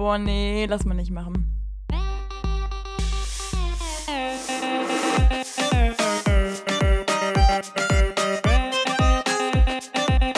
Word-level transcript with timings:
Boah, 0.00 0.16
nee, 0.16 0.64
lass 0.64 0.86
mal 0.86 0.94
nicht 0.94 1.10
machen. 1.10 1.60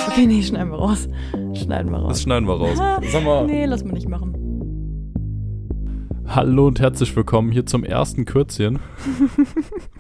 Okay, 0.09 0.27
nee, 0.27 0.43
schneiden 0.43 0.73
wir 0.73 0.79
raus. 0.79 1.09
Schneiden 1.55 1.93
wir 1.93 1.99
raus. 1.99 2.09
Das 2.09 2.23
schneiden 2.23 2.49
wir 2.49 2.55
raus. 2.55 2.77
Sag 3.13 3.23
mal, 3.23 3.47
Nee, 3.47 3.67
lass 3.67 3.85
mal 3.85 3.93
nicht 3.93 4.09
machen. 4.09 4.35
hallo 6.27 6.67
und 6.67 6.81
herzlich 6.81 7.15
willkommen 7.15 7.53
hier 7.53 7.65
zum 7.65 7.85
ersten 7.85 8.25
Kürzchen. 8.25 8.81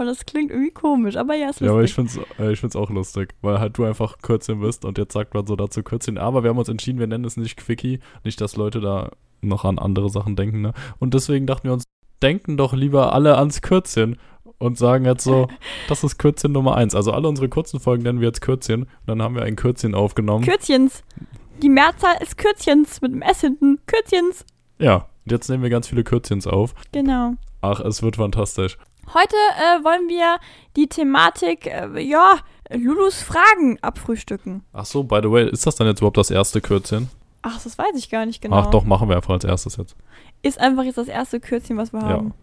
Und 0.00 0.06
das 0.06 0.24
klingt 0.24 0.50
irgendwie 0.50 0.70
komisch, 0.70 1.16
aber 1.16 1.34
ja, 1.34 1.50
ist 1.50 1.60
Ja, 1.60 1.72
aber 1.72 1.82
ich 1.84 1.94
lustig. 1.94 2.22
find's, 2.22 2.38
äh, 2.40 2.52
ich 2.52 2.58
find's 2.60 2.74
auch 2.74 2.88
lustig, 2.88 3.34
weil 3.42 3.60
halt 3.60 3.76
du 3.76 3.84
einfach 3.84 4.16
Kürzchen 4.22 4.60
bist 4.60 4.86
und 4.86 4.96
jetzt 4.96 5.12
sagt 5.12 5.34
man 5.34 5.46
so 5.46 5.56
dazu 5.56 5.82
Kürzchen. 5.82 6.16
Aber 6.16 6.42
wir 6.42 6.48
haben 6.48 6.56
uns 6.58 6.70
entschieden, 6.70 6.98
wir 6.98 7.06
nennen 7.06 7.24
es 7.26 7.36
nicht 7.36 7.58
Quickie. 7.58 8.00
Nicht, 8.24 8.40
dass 8.40 8.56
Leute 8.56 8.80
da 8.80 9.10
noch 9.42 9.66
an 9.66 9.78
andere 9.78 10.08
Sachen 10.08 10.36
denken, 10.36 10.62
ne? 10.62 10.72
Und 10.98 11.12
deswegen 11.12 11.46
dachten 11.46 11.64
wir 11.68 11.74
uns, 11.74 11.84
denken 12.22 12.56
doch 12.56 12.72
lieber 12.72 13.12
alle 13.12 13.36
ans 13.36 13.60
Kürzchen 13.60 14.16
und 14.56 14.78
sagen 14.78 15.04
jetzt 15.04 15.22
so, 15.24 15.48
das 15.90 16.02
ist 16.02 16.18
Kürzchen 16.18 16.52
Nummer 16.52 16.76
eins. 16.76 16.94
Also 16.94 17.12
alle 17.12 17.28
unsere 17.28 17.50
kurzen 17.50 17.78
Folgen 17.78 18.02
nennen 18.02 18.20
wir 18.20 18.28
jetzt 18.28 18.40
Kürzchen. 18.40 18.84
Und 18.84 18.88
dann 19.06 19.20
haben 19.20 19.34
wir 19.34 19.42
ein 19.42 19.56
Kürzchen 19.56 19.94
aufgenommen. 19.94 20.46
Kürzchens. 20.46 21.02
Die 21.62 21.68
Mehrzahl 21.68 22.16
ist 22.22 22.38
Kürzchens 22.38 23.02
mit 23.02 23.12
dem 23.12 23.20
S 23.20 23.42
hinten. 23.42 23.78
Kürzchens. 23.86 24.46
ja, 24.78 25.08
und 25.26 25.32
jetzt 25.32 25.50
nehmen 25.50 25.62
wir 25.62 25.68
ganz 25.68 25.88
viele 25.88 26.04
Kürzchens 26.04 26.46
auf. 26.46 26.74
Genau. 26.92 27.34
Ach, 27.60 27.80
es 27.80 28.02
wird 28.02 28.16
fantastisch. 28.16 28.78
Heute 29.12 29.34
äh, 29.58 29.82
wollen 29.84 30.08
wir 30.08 30.38
die 30.76 30.86
Thematik, 30.88 31.66
äh, 31.66 32.00
ja, 32.00 32.36
Lulus 32.72 33.20
Fragen 33.22 33.78
abfrühstücken. 33.82 34.62
Ach 34.72 34.84
so, 34.84 35.02
by 35.02 35.18
the 35.22 35.30
way, 35.30 35.48
ist 35.50 35.66
das 35.66 35.74
dann 35.74 35.88
jetzt 35.88 35.98
überhaupt 35.98 36.16
das 36.16 36.30
erste 36.30 36.60
Kürzchen? 36.60 37.10
Ach, 37.42 37.60
das 37.60 37.76
weiß 37.76 37.96
ich 37.96 38.08
gar 38.10 38.24
nicht 38.26 38.40
genau. 38.40 38.56
Ach 38.56 38.66
doch, 38.66 38.84
machen 38.84 39.08
wir 39.08 39.16
einfach 39.16 39.32
als 39.32 39.44
erstes 39.44 39.76
jetzt. 39.76 39.96
Ist 40.42 40.60
einfach 40.60 40.84
jetzt 40.84 40.98
das 40.98 41.08
erste 41.08 41.40
Kürzchen, 41.40 41.76
was 41.76 41.92
wir 41.92 42.00
Ja. 42.00 42.08
haben. 42.08 42.34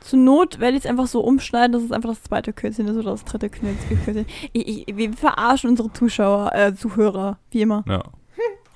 Zur 0.00 0.18
Not 0.20 0.60
werde 0.60 0.76
ich 0.78 0.84
es 0.84 0.90
einfach 0.90 1.06
so 1.06 1.20
umschneiden, 1.20 1.72
dass 1.72 1.82
es 1.82 1.90
einfach 1.92 2.10
das 2.10 2.22
zweite 2.22 2.52
Kürzchen 2.52 2.86
ist 2.86 2.96
oder 2.96 3.10
das 3.10 3.24
dritte 3.24 3.50
Kürzchen. 3.50 4.24
Ich, 4.52 4.86
ich, 4.88 4.96
wir 4.96 5.12
verarschen 5.12 5.70
unsere 5.70 5.92
Zuschauer, 5.92 6.52
äh, 6.54 6.74
Zuhörer, 6.74 7.38
wie 7.50 7.62
immer. 7.62 7.84
Ja. 7.86 8.02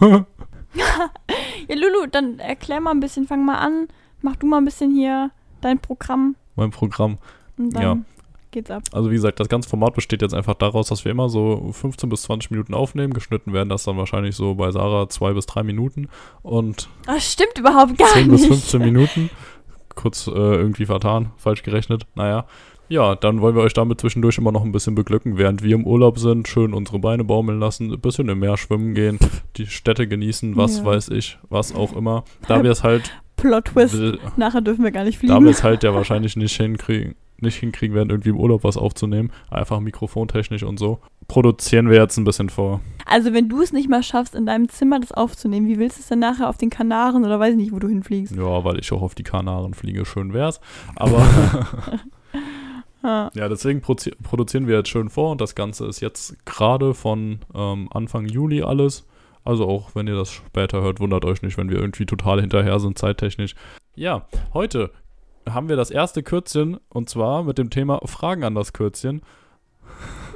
Ja, 0.72 1.74
Lulu, 1.74 2.06
dann 2.06 2.38
erklär 2.38 2.80
mal 2.80 2.92
ein 2.92 3.00
bisschen, 3.00 3.26
fang 3.26 3.44
mal 3.44 3.58
an. 3.58 3.88
Mach 4.22 4.36
du 4.36 4.46
mal 4.46 4.58
ein 4.58 4.64
bisschen 4.64 4.92
hier 4.94 5.30
dein 5.60 5.78
Programm 5.80 6.36
mein 6.56 6.70
Programm. 6.70 7.18
Und 7.60 7.74
dann 7.74 7.82
Ja. 7.82 7.96
geht's 8.50 8.70
ab. 8.70 8.82
Also 8.92 9.10
wie 9.10 9.14
gesagt, 9.14 9.38
das 9.40 9.48
ganze 9.48 9.68
Format 9.68 9.94
besteht 9.94 10.22
jetzt 10.22 10.34
einfach 10.34 10.54
daraus, 10.54 10.88
dass 10.88 11.04
wir 11.04 11.12
immer 11.12 11.28
so 11.28 11.70
15 11.72 12.08
bis 12.08 12.22
20 12.22 12.50
Minuten 12.50 12.74
aufnehmen. 12.74 13.12
Geschnitten 13.12 13.52
werden 13.52 13.68
das 13.68 13.84
dann 13.84 13.96
wahrscheinlich 13.96 14.34
so 14.36 14.54
bei 14.54 14.70
Sarah 14.72 15.08
zwei 15.08 15.32
bis 15.32 15.46
drei 15.46 15.62
Minuten 15.62 16.08
und 16.42 16.88
Das 17.06 17.32
stimmt 17.32 17.58
überhaupt 17.58 17.96
gar 17.98 18.08
10 18.08 18.28
nicht. 18.28 18.40
bis 18.42 18.46
15 18.70 18.80
Minuten. 18.82 19.30
Kurz 19.94 20.26
äh, 20.26 20.30
irgendwie 20.30 20.86
vertan, 20.86 21.30
falsch 21.36 21.62
gerechnet. 21.62 22.06
Naja. 22.14 22.46
Ja, 22.88 23.14
dann 23.14 23.40
wollen 23.40 23.54
wir 23.54 23.62
euch 23.62 23.72
damit 23.74 24.00
zwischendurch 24.00 24.36
immer 24.38 24.50
noch 24.50 24.64
ein 24.64 24.72
bisschen 24.72 24.96
beglücken, 24.96 25.36
während 25.38 25.62
wir 25.62 25.76
im 25.76 25.86
Urlaub 25.86 26.18
sind, 26.18 26.48
schön 26.48 26.74
unsere 26.74 26.98
Beine 26.98 27.22
baumeln 27.22 27.60
lassen, 27.60 27.92
ein 27.92 28.00
bisschen 28.00 28.28
im 28.28 28.40
Meer 28.40 28.56
schwimmen 28.56 28.94
gehen, 28.94 29.18
die 29.56 29.66
Städte 29.66 30.08
genießen, 30.08 30.56
was 30.56 30.78
Ja. 30.78 30.84
weiß 30.86 31.10
ich, 31.10 31.38
was 31.50 31.72
auch 31.72 31.94
immer. 31.94 32.24
Da 32.48 32.64
wir 32.64 32.70
es 32.72 32.82
halt 32.82 33.12
Plot 33.36 33.66
Twist. 33.66 33.96
Nachher 34.36 34.60
dürfen 34.60 34.82
wir 34.82 34.90
gar 34.90 35.04
nicht 35.04 35.18
Da 35.18 35.20
fliegen. 35.20 35.44
wir 35.44 35.50
es 35.52 35.62
halt 35.62 35.84
ja 35.84 35.94
wahrscheinlich 35.94 36.34
nicht 36.36 36.56
hinkriegen, 36.56 37.14
nicht 37.42 37.56
hinkriegen 37.56 37.94
werden, 37.94 38.10
irgendwie 38.10 38.30
im 38.30 38.38
Urlaub 38.38 38.64
was 38.64 38.76
aufzunehmen, 38.76 39.30
einfach 39.50 39.80
mikrofontechnisch 39.80 40.62
und 40.62 40.78
so, 40.78 40.98
produzieren 41.28 41.88
wir 41.88 41.96
jetzt 41.98 42.16
ein 42.16 42.24
bisschen 42.24 42.48
vor. 42.50 42.80
Also 43.06 43.32
wenn 43.32 43.48
du 43.48 43.60
es 43.62 43.72
nicht 43.72 43.88
mal 43.88 44.02
schaffst, 44.02 44.34
in 44.34 44.46
deinem 44.46 44.68
Zimmer 44.68 45.00
das 45.00 45.12
aufzunehmen, 45.12 45.66
wie 45.68 45.78
willst 45.78 45.98
du 45.98 46.02
es 46.02 46.08
denn 46.08 46.18
nachher 46.18 46.48
auf 46.48 46.58
den 46.58 46.70
Kanaren 46.70 47.24
oder 47.24 47.38
weiß 47.40 47.52
ich 47.52 47.56
nicht, 47.56 47.72
wo 47.72 47.78
du 47.78 47.88
hinfliegst? 47.88 48.34
Ja, 48.36 48.64
weil 48.64 48.78
ich 48.78 48.92
auch 48.92 49.02
auf 49.02 49.14
die 49.14 49.22
Kanaren 49.22 49.74
fliege, 49.74 50.04
schön 50.04 50.32
wär's. 50.32 50.60
Aber 50.96 51.26
Ja. 53.02 53.30
ja, 53.34 53.48
deswegen 53.48 53.80
prozi- 53.80 54.14
produzieren 54.22 54.66
wir 54.66 54.76
jetzt 54.76 54.88
schön 54.90 55.08
vor 55.08 55.30
und 55.32 55.40
das 55.40 55.54
Ganze 55.54 55.86
ist 55.86 56.00
jetzt 56.00 56.44
gerade 56.46 56.94
von 56.94 57.40
ähm, 57.54 57.88
Anfang 57.92 58.26
Juli 58.26 58.62
alles. 58.62 59.06
Also 59.42 59.66
auch 59.66 59.94
wenn 59.94 60.06
ihr 60.06 60.16
das 60.16 60.30
später 60.30 60.82
hört, 60.82 61.00
wundert 61.00 61.24
euch 61.24 61.40
nicht, 61.42 61.56
wenn 61.56 61.70
wir 61.70 61.78
irgendwie 61.78 62.04
total 62.04 62.40
hinterher 62.42 62.78
sind, 62.78 62.98
zeittechnisch. 62.98 63.54
Ja, 63.94 64.26
heute 64.52 64.90
haben 65.54 65.68
wir 65.68 65.76
das 65.76 65.90
erste 65.90 66.22
Kürzchen 66.22 66.78
und 66.88 67.08
zwar 67.08 67.42
mit 67.44 67.58
dem 67.58 67.70
Thema 67.70 68.00
Fragen 68.06 68.44
an 68.44 68.54
das 68.54 68.72
Kürzchen. 68.72 69.22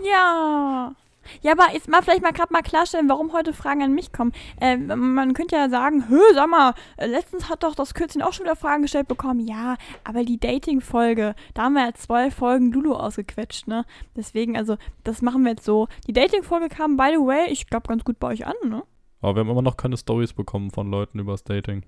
Ja. 0.04 0.94
Ja, 1.42 1.52
aber 1.52 1.72
jetzt 1.72 1.88
mal 1.88 2.02
vielleicht 2.02 2.22
mal 2.22 2.32
gerade 2.32 2.52
mal 2.52 2.62
klarstellen, 2.62 3.08
warum 3.08 3.32
heute 3.32 3.52
Fragen 3.52 3.82
an 3.82 3.94
mich 3.94 4.12
kommen. 4.12 4.32
Äh, 4.60 4.76
man 4.76 5.32
könnte 5.34 5.56
ja 5.56 5.68
sagen, 5.68 6.08
hö, 6.08 6.20
sag 6.34 6.48
mal, 6.48 6.74
äh, 6.96 7.06
letztens 7.06 7.48
hat 7.48 7.62
doch 7.62 7.74
das 7.74 7.94
Kürzchen 7.94 8.22
auch 8.22 8.32
schon 8.32 8.44
wieder 8.44 8.56
Fragen 8.56 8.82
gestellt 8.82 9.08
bekommen. 9.08 9.40
Ja, 9.40 9.76
aber 10.04 10.24
die 10.24 10.38
Dating-Folge, 10.38 11.34
da 11.54 11.62
haben 11.62 11.74
wir 11.74 11.86
ja 11.86 11.94
zwei 11.94 12.30
Folgen 12.30 12.72
Lulu 12.72 12.94
ausgequetscht, 12.94 13.66
ne? 13.68 13.84
Deswegen, 14.16 14.56
also, 14.56 14.76
das 15.02 15.22
machen 15.22 15.44
wir 15.44 15.52
jetzt 15.52 15.64
so. 15.64 15.88
Die 16.06 16.12
Dating-Folge 16.12 16.68
kam, 16.68 16.96
by 16.96 17.10
the 17.12 17.18
way, 17.18 17.50
ich 17.50 17.66
glaube, 17.66 17.88
ganz 17.88 18.04
gut 18.04 18.18
bei 18.18 18.28
euch 18.28 18.46
an, 18.46 18.54
ne? 18.66 18.82
Aber 19.20 19.36
wir 19.36 19.40
haben 19.40 19.50
immer 19.50 19.62
noch 19.62 19.78
keine 19.78 19.96
Stories 19.96 20.34
bekommen 20.34 20.70
von 20.70 20.90
Leuten 20.90 21.18
übers 21.18 21.44
Dating. 21.44 21.84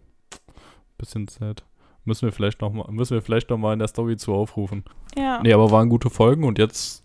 Bisschen 0.96 1.28
sad. 1.28 1.64
Müssen 2.06 2.26
wir 2.26 2.32
vielleicht 2.32 2.60
noch 2.60 2.72
mal, 2.72 2.86
müssen 2.90 3.14
wir 3.14 3.22
vielleicht 3.22 3.50
noch 3.50 3.58
mal 3.58 3.72
in 3.72 3.80
der 3.80 3.88
Story 3.88 4.16
zu 4.16 4.32
aufrufen. 4.32 4.84
Ja. 5.16 5.42
Nee, 5.42 5.52
aber 5.52 5.72
waren 5.72 5.88
gute 5.88 6.08
Folgen 6.08 6.44
und 6.44 6.56
jetzt 6.56 7.02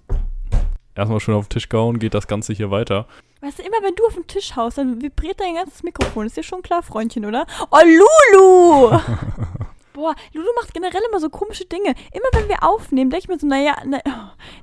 erstmal 0.95 1.19
schön 1.19 1.33
auf 1.33 1.47
den 1.47 1.53
Tisch 1.53 1.69
gehauen, 1.69 1.97
geht 1.97 2.13
das 2.13 2.27
Ganze 2.27 2.53
hier 2.53 2.69
weiter. 2.69 3.07
Weißt 3.41 3.57
du, 3.57 3.63
immer 3.63 3.77
wenn 3.81 3.95
du 3.95 4.05
auf 4.05 4.13
den 4.13 4.27
Tisch 4.27 4.55
haust, 4.55 4.77
dann 4.77 5.01
vibriert 5.01 5.39
dein 5.39 5.55
ganzes 5.55 5.81
Mikrofon. 5.81 6.27
Ist 6.27 6.37
dir 6.37 6.43
schon 6.43 6.61
klar, 6.61 6.83
Freundchen, 6.83 7.25
oder? 7.25 7.47
Oh, 7.71 7.79
Lulu! 7.83 8.89
Boah, 9.93 10.15
Lulu 10.33 10.47
macht 10.55 10.73
generell 10.73 11.01
immer 11.09 11.19
so 11.19 11.29
komische 11.29 11.65
Dinge. 11.65 11.95
Immer 12.13 12.29
wenn 12.33 12.47
wir 12.47 12.61
aufnehmen, 12.61 13.09
denke 13.09 13.23
ich 13.23 13.27
mir 13.27 13.39
so, 13.39 13.47
naja, 13.47 13.75
na, 13.85 13.99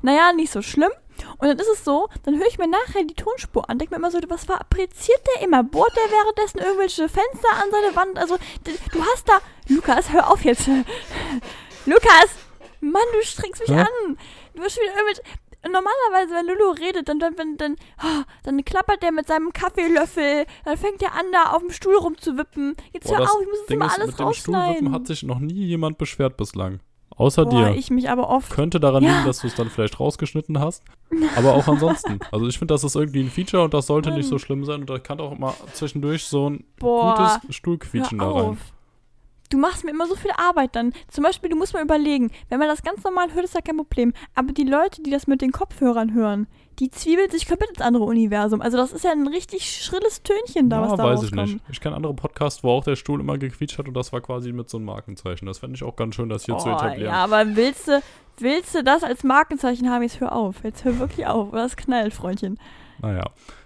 naja, 0.03 0.33
nicht 0.33 0.53
so 0.53 0.63
schlimm. 0.63 0.93
Und 1.39 1.49
dann 1.49 1.59
ist 1.59 1.69
es 1.69 1.85
so, 1.85 2.09
dann 2.25 2.37
höre 2.39 2.47
ich 2.47 2.59
mir 2.59 2.69
nachher 2.69 3.05
die 3.05 3.15
Tonspur 3.15 3.69
an, 3.69 3.79
denke 3.79 3.93
mir 3.95 3.99
immer 3.99 4.11
so, 4.11 4.19
was 4.29 4.45
fabriziert 4.45 5.21
der 5.35 5.43
immer? 5.43 5.63
Bohrt 5.63 5.95
der 5.97 6.11
währenddessen 6.11 6.59
irgendwelche 6.59 7.09
Fenster 7.09 7.49
an 7.53 7.71
seine 7.71 7.97
Wand? 7.97 8.19
Also, 8.19 8.37
du 8.93 9.03
hast 9.13 9.29
da. 9.29 9.39
Lukas, 9.69 10.13
hör 10.13 10.31
auf 10.31 10.45
jetzt. 10.45 10.69
Lukas! 11.87 12.31
Mann, 12.81 13.03
du 13.13 13.23
strengst 13.23 13.61
mich 13.61 13.71
Hä? 13.71 13.81
an. 13.81 14.17
Du 14.55 14.63
hast 14.63 14.75
schon 14.75 14.85
wieder 14.85 14.95
irgendwelche. 14.95 15.23
Normalerweise, 15.65 16.35
wenn 16.35 16.47
Lulu 16.47 16.71
redet, 16.71 17.09
dann, 17.09 17.19
dann, 17.19 17.35
dann, 17.35 17.57
dann, 17.57 17.77
ah, 17.99 18.23
dann 18.45 18.65
klappert 18.65 19.03
der 19.03 19.11
mit 19.11 19.27
seinem 19.27 19.53
Kaffeelöffel, 19.53 20.47
dann 20.65 20.77
fängt 20.79 21.03
er 21.03 21.15
an, 21.15 21.27
da 21.33 21.51
auf 21.51 21.63
dem 21.63 21.73
Stuhl 21.73 21.97
rumzuwippen. 21.97 22.77
Jetzt 22.93 23.09
Boah, 23.09 23.19
hör 23.19 23.25
auf, 23.25 23.41
ich 23.43 23.49
muss 23.49 23.67
Ding 23.67 23.77
immer 23.79 23.87
ist, 23.87 23.99
alles 23.99 24.07
mit 24.07 24.21
dem 24.21 24.33
Stuhlwippen 24.33 24.55
rausschneiden. 24.55 24.93
hat 24.93 25.07
sich 25.09 25.25
noch 25.25 25.41
nie 25.41 25.67
jemand 25.67 25.99
beschwert 25.99 26.37
bislang. 26.37 26.79
Außer 27.19 27.45
Boah, 27.45 27.71
dir. 27.71 27.75
ich 27.77 27.91
mich 27.91 28.09
aber 28.09 28.31
oft. 28.31 28.51
Könnte 28.51 28.81
daran 28.81 29.03
Ja. 29.03 29.11
liegen, 29.13 29.27
dass 29.27 29.41
du 29.41 29.49
es 29.49 29.55
dann 29.55 29.69
vielleicht 29.69 29.99
rausgeschnitten 30.01 30.61
hast. 30.61 30.83
Aber 31.37 31.55
auch 31.55 31.67
ansonsten. 31.69 32.21
Also 32.33 32.47
ich 32.47 32.59
finde, 32.59 32.73
das 32.75 32.85
ist 32.85 32.95
irgendwie 32.95 33.21
ein 33.21 33.31
Feature 33.31 33.65
und 33.65 33.75
das 33.75 33.87
sollte 33.89 34.11
nicht 34.13 34.29
so 34.29 34.39
schlimm 34.39 34.65
sein. 34.65 34.81
Und 34.83 34.91
da 34.91 34.99
kann 34.99 35.21
auch 35.21 35.37
mal 35.37 35.53
zwischendurch 35.73 36.25
so 36.25 36.49
ein 36.49 36.65
Boah, 36.79 37.39
gutes 37.41 37.57
Stuhlquietschen 37.57 38.19
da 38.19 38.31
rein. 38.31 38.59
Du 39.51 39.59
machst 39.59 39.85
mir 39.85 39.91
immer 39.91 40.07
so 40.07 40.15
viel 40.15 40.31
Arbeit 40.37 40.77
dann. 40.77 40.93
Zum 41.09 41.25
Beispiel, 41.25 41.49
du 41.51 41.57
musst 41.57 41.73
mal 41.75 41.83
überlegen, 41.83 42.31
wenn 42.51 42.59
man 42.59 42.69
das 42.69 42.83
ganz 42.83 43.03
normal 43.03 43.33
hört, 43.35 43.45
ist 43.47 43.55
ja 43.55 43.63
kein 43.63 43.79
Problem. 43.79 44.13
Aber 44.35 44.53
die 44.53 44.65
Leute, 44.65 45.03
die 45.03 45.11
das 45.11 45.27
mit 45.27 45.41
den 45.41 45.53
Kopfhörern 45.53 46.13
hören, 46.15 46.47
die 46.79 46.91
zwiebeln 46.91 47.31
sich 47.31 47.47
komplett 47.49 47.71
ins 47.71 47.81
andere 47.81 48.05
Universum. 48.05 48.61
Also 48.61 48.77
das 48.77 48.93
ist 48.93 49.05
ja 49.05 49.11
ein 49.13 49.27
richtig 49.27 49.71
schrilles 49.83 50.23
Tönchen 50.23 50.71
da, 50.71 50.77
ja, 50.85 50.91
was 50.91 50.97
da 50.97 51.05
weiß 51.05 51.23
ich 51.25 51.33
nicht. 51.33 51.59
Ich 51.71 51.81
kenne 51.81 51.97
andere 51.97 52.15
Podcasts, 52.15 52.63
wo 52.63 52.71
auch 52.71 52.85
der 52.85 52.97
Stuhl 52.97 53.21
immer 53.21 53.37
gequietscht 53.39 53.79
hat 53.79 53.89
und 53.89 53.95
das 53.95 54.13
war 54.13 54.21
quasi 54.21 54.53
mit 54.53 54.69
so 54.71 54.77
einem 54.79 54.87
Markenzeichen. 54.87 55.47
Das 55.47 55.59
fände 55.59 55.77
ich 55.77 55.83
auch 55.83 55.97
ganz 55.97 56.15
schön, 56.15 56.29
das 56.29 56.45
hier 56.45 56.57
zu 56.59 56.69
Oh, 56.69 56.73
etablieren. 56.75 57.13
ja, 57.13 57.25
aber 57.25 57.57
willst 57.57 57.89
du, 57.89 58.01
willst 58.39 58.75
du 58.75 58.85
das 58.85 59.03
als 59.03 59.25
Markenzeichen 59.25 59.91
haben? 59.91 60.03
Jetzt 60.03 60.21
hör 60.21 60.33
auf. 60.35 60.63
Jetzt 60.63 60.85
hör 60.85 60.99
wirklich 60.99 61.27
auf. 61.27 61.51
Das 61.53 61.77
knallt, 61.77 62.15
Freundchen. 62.15 62.59
Naja. 63.01 63.25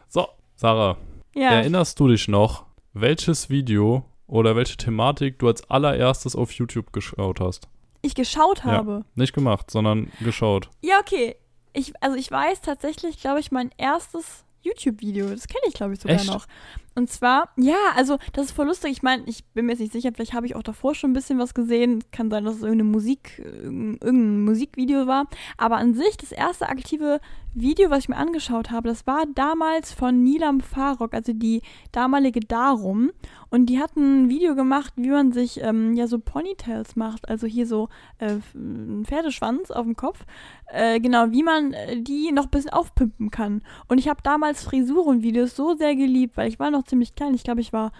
So, 0.08 0.26
Sarah, 0.56 0.96
Ja. 1.34 1.50
erinnerst 1.50 1.98
du 2.00 2.08
dich 2.08 2.28
noch, 2.28 2.64
welches 2.94 3.50
Video 3.50 4.04
oder 4.26 4.56
welche 4.56 4.76
Thematik 4.76 5.38
du 5.38 5.48
als 5.48 5.68
allererstes 5.70 6.34
auf 6.36 6.52
YouTube 6.52 6.92
geschaut 6.92 7.40
hast? 7.40 7.68
ich 8.04 8.16
geschaut 8.16 8.64
Ja. 8.64 8.72
habe. 8.72 9.04
Nicht 9.14 9.32
gemacht, 9.32 9.70
sondern 9.70 10.10
geschaut. 10.20 10.68
Ja, 10.80 10.98
okay. 11.00 11.36
Ich, 11.72 11.92
also 12.00 12.16
ich 12.16 12.30
weiß 12.30 12.60
tatsächlich, 12.60 13.20
glaube 13.20 13.40
ich, 13.40 13.50
mein 13.50 13.70
erstes 13.76 14.44
YouTube-Video. 14.62 15.28
Das 15.28 15.48
kenne 15.48 15.62
ich, 15.66 15.74
glaube 15.74 15.94
ich, 15.94 16.00
sogar 16.00 16.16
Echt? 16.16 16.26
noch. 16.26 16.46
Und 16.94 17.10
zwar, 17.10 17.48
ja, 17.56 17.76
also 17.96 18.18
das 18.32 18.46
ist 18.46 18.52
voll 18.52 18.66
lustig. 18.66 18.92
Ich 18.92 19.02
meine, 19.02 19.22
ich 19.26 19.44
bin 19.46 19.66
mir 19.66 19.72
jetzt 19.72 19.80
nicht 19.80 19.92
sicher, 19.92 20.10
vielleicht 20.14 20.34
habe 20.34 20.46
ich 20.46 20.56
auch 20.56 20.62
davor 20.62 20.94
schon 20.94 21.10
ein 21.10 21.14
bisschen 21.14 21.38
was 21.38 21.54
gesehen. 21.54 22.04
Kann 22.12 22.30
sein, 22.30 22.44
dass 22.44 22.56
es 22.56 22.62
irgendeine 22.62 22.90
Musik, 22.90 23.38
irgendein 23.38 24.44
Musikvideo 24.44 25.06
war. 25.06 25.26
Aber 25.56 25.76
an 25.76 25.94
sich, 25.94 26.16
das 26.16 26.32
erste 26.32 26.68
aktive 26.68 27.20
Video, 27.54 27.90
was 27.90 28.00
ich 28.00 28.08
mir 28.08 28.16
angeschaut 28.16 28.70
habe, 28.70 28.88
das 28.88 29.06
war 29.06 29.24
damals 29.34 29.92
von 29.92 30.22
Nilam 30.22 30.60
Farok, 30.60 31.12
also 31.12 31.32
die 31.34 31.60
damalige 31.92 32.40
Darum. 32.40 33.10
Und 33.50 33.66
die 33.66 33.78
hatten 33.78 34.24
ein 34.24 34.28
Video 34.30 34.54
gemacht, 34.54 34.94
wie 34.96 35.10
man 35.10 35.32
sich 35.32 35.60
ähm, 35.60 35.92
ja 35.92 36.06
so 36.06 36.18
Ponytails 36.18 36.96
macht, 36.96 37.28
also 37.28 37.46
hier 37.46 37.66
so 37.66 37.90
äh, 38.18 38.38
ein 38.54 39.04
Pferdeschwanz 39.04 39.70
auf 39.70 39.84
dem 39.84 39.96
Kopf. 39.96 40.24
Äh, 40.68 41.00
genau, 41.00 41.30
wie 41.30 41.42
man 41.42 41.74
äh, 41.74 42.00
die 42.00 42.32
noch 42.32 42.44
ein 42.44 42.50
bisschen 42.50 42.70
aufpimpen 42.70 43.30
kann. 43.30 43.60
Und 43.88 43.98
ich 43.98 44.08
habe 44.08 44.22
damals 44.22 44.64
Frisurenvideos 44.64 45.54
so 45.54 45.76
sehr 45.76 45.94
geliebt, 45.94 46.38
weil 46.38 46.48
ich 46.48 46.58
war 46.58 46.70
noch 46.70 46.81
ziemlich 46.84 47.14
klein. 47.14 47.34
Ich 47.34 47.44
glaube, 47.44 47.60
ich 47.60 47.72
war 47.72 47.92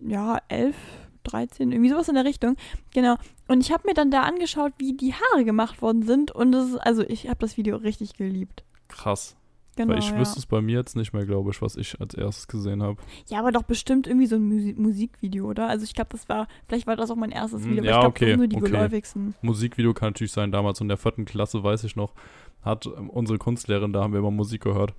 ja 0.00 0.38
elf, 0.48 0.76
13, 1.24 1.72
irgendwie 1.72 1.90
sowas 1.90 2.08
in 2.08 2.14
der 2.14 2.24
Richtung. 2.24 2.56
Genau. 2.92 3.16
Und 3.48 3.60
ich 3.60 3.72
habe 3.72 3.86
mir 3.86 3.94
dann 3.94 4.10
da 4.10 4.22
angeschaut, 4.22 4.72
wie 4.78 4.96
die 4.96 5.14
Haare 5.14 5.44
gemacht 5.44 5.82
worden 5.82 6.02
sind. 6.02 6.30
Und 6.32 6.52
das 6.52 6.70
ist, 6.70 6.76
also 6.76 7.02
ich 7.02 7.28
habe 7.28 7.38
das 7.38 7.56
Video 7.56 7.76
richtig 7.76 8.14
geliebt. 8.14 8.64
Krass. 8.88 9.36
Genau. 9.76 9.94
Weil 9.94 10.00
ich 10.00 10.10
ja. 10.10 10.18
wüsste 10.18 10.38
es 10.38 10.44
bei 10.44 10.60
mir 10.60 10.76
jetzt 10.76 10.96
nicht 10.96 11.14
mehr, 11.14 11.24
glaube 11.24 11.50
ich, 11.50 11.62
was 11.62 11.76
ich 11.76 11.98
als 11.98 12.12
erstes 12.12 12.46
gesehen 12.46 12.82
habe. 12.82 13.00
ja, 13.28 13.38
aber 13.38 13.52
doch 13.52 13.62
bestimmt 13.62 14.06
irgendwie 14.06 14.26
so 14.26 14.36
ein 14.36 14.44
Musi 14.44 14.74
Musikvideo, 14.76 15.48
oder? 15.48 15.66
Also 15.66 15.84
ich 15.84 15.94
glaube, 15.94 16.10
das 16.12 16.28
war, 16.28 16.46
vielleicht 16.68 16.86
war 16.86 16.94
das 16.96 17.10
auch 17.10 17.16
mein 17.16 17.30
erstes 17.30 17.64
Hm, 17.64 17.70
Video, 17.70 17.84
aber 17.84 17.88
ja, 17.88 17.94
ich 17.94 18.00
glaube, 18.00 18.08
okay, 18.08 18.24
das 18.24 18.30
sind 18.32 18.38
nur 18.38 18.48
die 18.48 18.56
okay. 18.56 18.66
geläufigsten. 18.66 19.34
Musikvideo 19.40 19.94
kann 19.94 20.08
natürlich 20.08 20.32
sein, 20.32 20.52
damals 20.52 20.80
in 20.82 20.88
der 20.88 20.98
vierten 20.98 21.24
Klasse, 21.24 21.64
weiß 21.64 21.84
ich 21.84 21.96
noch, 21.96 22.12
hat 22.60 22.84
ähm, 22.84 23.08
unsere 23.08 23.38
Kunstlehrerin, 23.38 23.94
da 23.94 24.02
haben 24.02 24.12
wir 24.12 24.20
immer 24.20 24.30
Musik 24.30 24.62
gehört. 24.62 24.92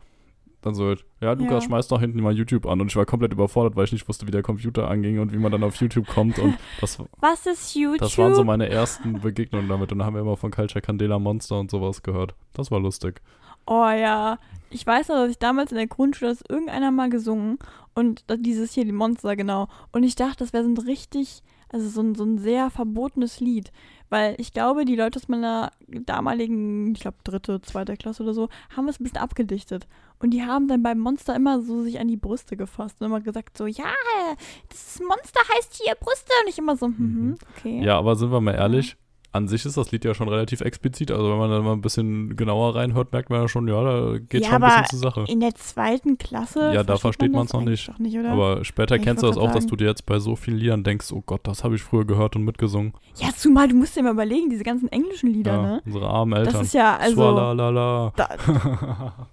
Dann 0.66 0.74
so, 0.76 0.94
ja, 1.22 1.34
Lukas, 1.34 1.64
Ja. 1.64 1.70
schmeiß 1.70 1.88
doch 1.90 2.00
hinten 2.00 2.22
mal 2.22 2.34
YouTube 2.34 2.66
an. 2.66 2.82
Und 2.82 2.88
ich 2.88 2.96
war 2.96 3.06
komplett 3.06 3.34
überfordert, 3.34 3.76
weil 3.76 3.86
ich 3.86 3.92
nicht 3.92 4.08
wusste, 4.08 4.26
wie 4.28 4.32
der 4.32 4.42
Computer 4.42 4.90
anging 4.90 5.20
und 5.20 5.32
wie 5.34 5.38
man 5.38 5.52
dann 5.52 5.64
auf 5.64 5.76
YouTube 5.76 6.08
kommt. 6.08 6.40
Und 6.40 6.56
das, 6.82 6.98
Was 7.20 7.46
ist 7.46 7.76
YouTube? 7.76 8.00
das 8.00 8.18
waren 8.18 8.34
so 8.36 8.44
meine 8.44 8.70
ersten 8.70 9.22
Begegnungen 9.22 9.68
damit. 9.70 9.92
Und 9.92 10.00
dann 10.00 10.06
haben 10.08 10.16
wir 10.16 10.22
immer 10.22 10.38
von 10.38 10.52
Culture 10.52 10.82
Candela 10.82 11.20
Monster 11.20 11.60
und 11.60 11.70
sowas 11.70 12.02
gehört. 12.04 12.36
Das 12.54 12.72
war 12.72 12.80
lustig. 12.80 13.22
Oh 13.66 13.88
ja. 13.90 14.40
Ich 14.70 14.86
weiß 14.86 15.10
noch, 15.10 15.16
dass 15.16 15.30
ich 15.30 15.38
damals 15.38 15.72
in 15.72 15.78
der 15.78 15.88
Grundschule 15.88 16.32
das 16.32 16.44
irgendeiner 16.50 16.92
mal 16.92 17.10
gesungen 17.10 17.60
und 17.94 18.24
dieses 18.38 18.74
hier, 18.74 18.86
die 18.86 18.92
Monster, 18.92 19.36
genau. 19.36 19.68
Und 19.92 20.04
ich 20.04 20.16
dachte, 20.16 20.38
das 20.40 20.52
wäre 20.52 20.64
so 20.64 20.70
ein 20.70 20.78
richtig, 20.78 21.44
also 21.74 21.90
so 21.90 22.02
ein, 22.02 22.16
so 22.16 22.24
ein 22.24 22.38
sehr 22.38 22.70
verbotenes 22.70 23.40
Lied. 23.42 23.72
Weil 24.10 24.36
ich 24.38 24.54
glaube, 24.54 24.86
die 24.86 24.96
Leute 24.96 25.18
aus 25.20 25.28
meiner 25.28 25.72
damaligen, 25.88 26.94
ich 26.94 27.02
glaube, 27.02 27.18
dritte, 27.24 27.62
zweite 27.62 27.98
Klasse 27.98 28.22
oder 28.24 28.34
so, 28.34 28.48
haben 28.76 28.88
es 28.88 29.00
ein 29.00 29.04
bisschen 29.04 29.18
abgedichtet. 29.18 29.88
Und 30.20 30.32
die 30.32 30.44
haben 30.44 30.68
dann 30.68 30.84
beim 30.84 31.00
Monster 31.00 31.36
immer 31.36 31.62
so 31.62 31.82
sich 31.82 32.00
an 32.00 32.08
die 32.08 32.16
Brüste 32.18 32.56
gefasst 32.56 33.02
und 33.02 33.08
immer 33.08 33.22
gesagt 33.22 33.58
so, 33.58 33.66
ja, 33.66 33.92
das 34.70 35.00
Monster 35.00 35.40
heißt 35.56 35.82
hier 35.84 35.96
Brüste. 35.96 36.32
Und 36.44 36.50
ich 36.50 36.58
immer 36.60 36.78
so, 36.78 36.88
mhm, 36.88 36.96
Mhm. 36.98 37.36
okay. 37.58 37.82
Ja, 37.84 37.98
aber 37.98 38.16
sind 38.16 38.32
wir 38.32 38.40
mal 38.40 38.54
ehrlich, 38.56 38.96
an 39.34 39.48
sich 39.48 39.66
ist 39.66 39.76
das 39.78 39.92
Lied 39.92 40.06
ja 40.06 40.14
schon 40.14 40.30
relativ 40.30 40.62
explizit. 40.62 41.12
Also 41.12 41.30
wenn 41.30 41.38
man 41.40 41.50
da 41.50 41.60
mal 41.62 41.74
ein 41.74 41.82
bisschen 41.82 42.36
genauer 42.36 42.76
reinhört, 42.76 43.12
merkt 43.12 43.30
man 43.32 43.42
ja 43.42 43.48
schon, 43.48 43.68
ja, 43.68 43.84
da 43.84 44.18
geht 44.20 44.44
Ja, 44.44 44.52
schon 44.52 44.64
ein 44.64 44.70
bisschen 44.84 45.00
zur 45.00 45.00
Sache. 45.00 45.26
In 45.28 45.40
der 45.40 45.56
zweiten 45.56 46.18
Klasse. 46.20 46.72
Ja, 46.74 46.84
da 46.84 46.98
versteht 46.98 47.32
man 47.32 47.46
das 47.48 47.54
noch 47.54 47.62
nicht. 47.62 47.92
Nicht? 48.00 48.18
Aber 48.18 48.64
später 48.64 48.96
Ich 48.98 49.02
kennst 49.02 49.24
du 49.24 49.28
das 49.28 49.38
auch, 49.38 49.46
grad 49.46 49.56
dass 49.56 49.64
sagen. 49.64 49.72
du 49.72 49.76
dir 49.78 49.88
jetzt 49.88 50.06
bei 50.06 50.20
so 50.20 50.36
vielen 50.36 50.58
Liedern 50.58 50.84
denkst, 50.84 51.12
oh 51.12 51.24
Gott, 51.26 51.42
das 51.44 51.64
habe 51.64 51.76
ich 51.76 51.82
früher 51.82 52.06
gehört 52.06 52.36
und 52.36 52.44
mitgesungen. 52.44 52.94
Ja, 53.16 53.30
zumal 53.36 53.68
du 53.68 53.76
musst 53.76 53.96
dir 53.96 54.04
mal 54.04 54.12
überlegen, 54.14 54.50
diese 54.52 54.64
ganzen 54.64 54.88
englischen 54.92 55.32
Lieder, 55.34 55.54
ja, 55.54 55.62
ne? 55.62 55.82
unsere 55.86 56.08
armen 56.08 56.32
Das 56.32 56.48
Eltern. 56.48 56.62
ist 56.64 56.74
ja, 56.76 56.98
also. 56.98 57.16
Swalalala. 57.16 58.14
Da, 58.16 58.30